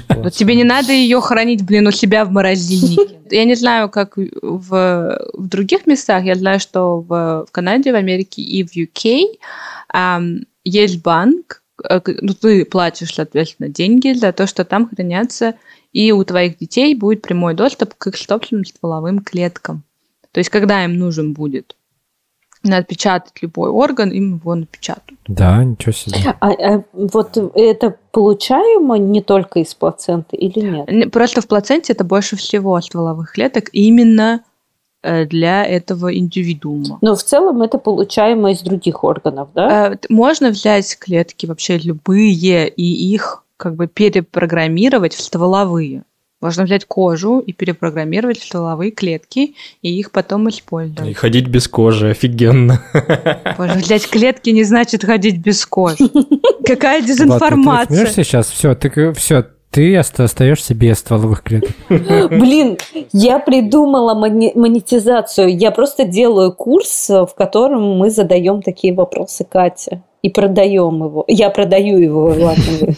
[0.08, 3.18] Но тебе не надо ее хранить, блин, у себя в морозильнике.
[3.30, 7.94] Я не знаю, как в, в других местах, я знаю, что в, в Канаде, в
[7.96, 9.38] Америке и в UK
[9.94, 15.54] эм, есть банк, э, ну, ты платишь, соответственно, деньги за то, что там хранятся,
[15.94, 19.82] и у твоих детей будет прямой доступ к их собственным стволовым клеткам.
[20.30, 21.74] То есть, когда им нужен будет
[22.62, 25.18] напечатать любой орган, им его напечатают.
[25.26, 26.34] Да, ничего себе.
[26.40, 31.12] А, а вот это получаемо не только из плаценты или нет?
[31.12, 34.42] Просто в плаценте это больше всего стволовых клеток именно
[35.02, 36.98] э, для этого индивидуума.
[37.00, 39.92] Но в целом это получаемо из других органов, да?
[39.92, 46.04] Э, можно взять клетки вообще любые и их как бы перепрограммировать в стволовые.
[46.42, 51.08] Можно взять кожу и перепрограммировать в стволовые клетки и их потом использовать.
[51.08, 52.82] И ходить без кожи, офигенно.
[53.56, 55.98] Боже, взять клетки не значит ходить без кожи.
[56.66, 57.96] Какая дезинформация.
[57.96, 58.50] Влад, ты, сейчас?
[58.50, 61.70] Все, ты все, ты остаешься без стволовых клеток.
[61.88, 62.76] Блин,
[63.12, 65.56] я придумала монетизацию.
[65.56, 71.24] Я просто делаю курс, в котором мы задаем такие вопросы Кате и продаем его.
[71.28, 72.94] Я продаю его, ладно.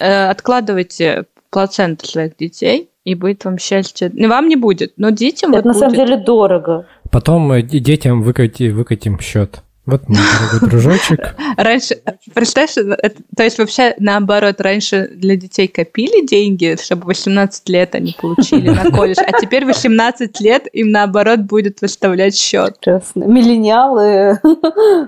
[0.00, 4.12] Э, откладывайте плаценту своих детей, и будет вам счастье.
[4.14, 6.86] Вам не будет, но детям Это на самом деле дорого.
[7.10, 9.62] Потом детям выкати, выкатим счет.
[9.88, 11.34] Вот мой дорогой дружочек.
[11.56, 11.96] Раньше,
[12.34, 12.98] представляешь,
[13.34, 18.90] то есть вообще наоборот, раньше для детей копили деньги, чтобы 18 лет они получили на
[18.90, 22.78] колледж, а теперь 18 лет им наоборот будет выставлять счет.
[22.80, 23.24] Прекрасно.
[23.24, 24.38] Миллениалы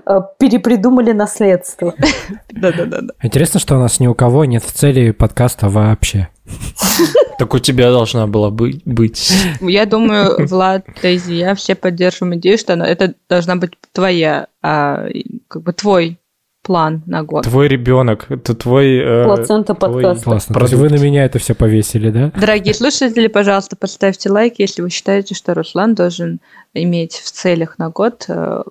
[0.07, 1.93] э, перепридумали наследство.
[2.49, 3.01] Да-да-да.
[3.21, 6.29] Интересно, что у нас ни у кого нет в цели подкаста вообще.
[7.37, 9.31] Так у тебя должна была быть.
[9.61, 15.07] Я думаю, Влад, Дейзи, я все поддерживаем идею, что это должна быть твоя, а,
[15.47, 16.19] как бы твой
[16.61, 17.43] план на год.
[17.45, 18.97] Твой ребенок, это твой...
[18.97, 20.23] Э, Плацента подкаста.
[20.23, 20.55] Классно.
[20.67, 22.31] То вы на меня это все повесили, да?
[22.39, 26.39] Дорогие слушатели, пожалуйста, поставьте лайк, если вы считаете, что Руслан должен
[26.73, 28.61] иметь в целях на год э,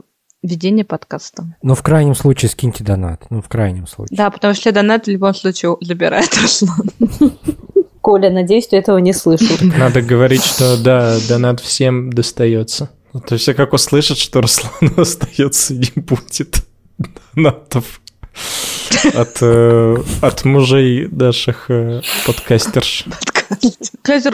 [0.42, 1.56] ведение подкаста.
[1.62, 3.26] Ну, в крайнем случае скиньте донат.
[3.30, 4.16] Ну, в крайнем случае.
[4.16, 6.90] Да, потому что донат в любом случае забирает Руслан.
[8.00, 9.56] Коля, надеюсь, ты этого не слышал.
[9.60, 12.90] Надо говорить, что да, донат всем достается.
[13.26, 16.64] То есть, как услышат, что Руслану остается, не будет
[17.34, 18.00] донатов
[19.14, 23.04] от, э, от мужей наших э, подкастерш.
[24.02, 24.30] Кстати,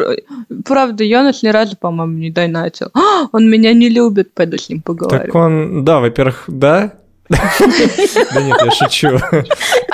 [0.65, 2.89] правда, Йонас ни разу, по-моему, не донатил.
[3.33, 5.25] Он меня не любит, пойду с ним поговорю.
[5.25, 6.93] Так он, да, во-первых, да,
[7.29, 9.19] да нет, я шучу.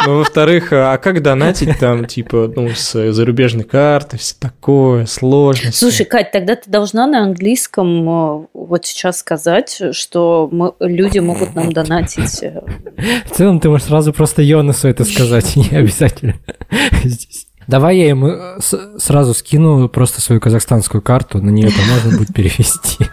[0.06, 5.72] Ну, во-вторых, а как донатить там, типа, ну, с зарубежной карты, все такое, сложно.
[5.72, 11.54] Слушай, Кать, тогда ты должна на английском э, вот сейчас сказать, что мы, люди могут
[11.54, 12.42] нам донатить.
[12.42, 16.34] В целом, ты можешь сразу просто Йонасу это сказать, не обязательно
[17.04, 17.46] здесь.
[17.66, 18.58] Давай я ему э,
[18.98, 23.06] сразу скину просто свою казахстанскую карту, на нее это можно будет перевести.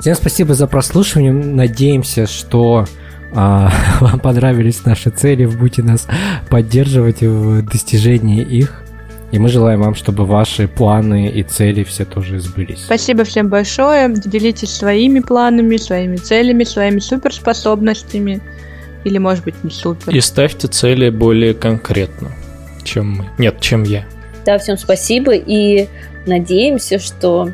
[0.00, 1.32] Всем спасибо за прослушивание.
[1.32, 2.86] Надеемся, что
[3.34, 5.46] а, вам понравились наши цели.
[5.46, 6.06] Будете нас
[6.48, 8.85] поддерживать в достижении их.
[9.32, 12.84] И мы желаем вам, чтобы ваши планы и цели все тоже сбылись.
[12.84, 14.12] Спасибо всем большое.
[14.12, 18.40] Делитесь своими планами, своими целями, своими суперспособностями.
[19.04, 20.14] Или, может быть, не супер.
[20.14, 22.32] И ставьте цели более конкретно,
[22.82, 23.24] чем мы.
[23.38, 24.04] Нет, чем я.
[24.44, 25.32] Да, всем спасибо.
[25.34, 25.88] И
[26.26, 27.50] надеемся, что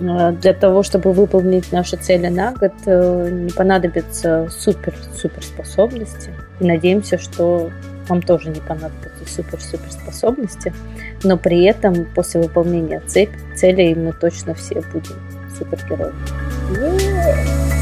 [0.00, 6.30] Э, для того, чтобы выполнить наши цели на год, э, не понадобятся супер-супер способности.
[6.60, 7.70] И надеемся, что
[8.08, 10.72] вам тоже не понадобятся супер-супер способности,
[11.26, 13.00] но при этом после выполнения
[13.56, 15.16] целей мы точно все будем
[15.58, 16.14] супергероями.
[16.70, 17.75] Yeah!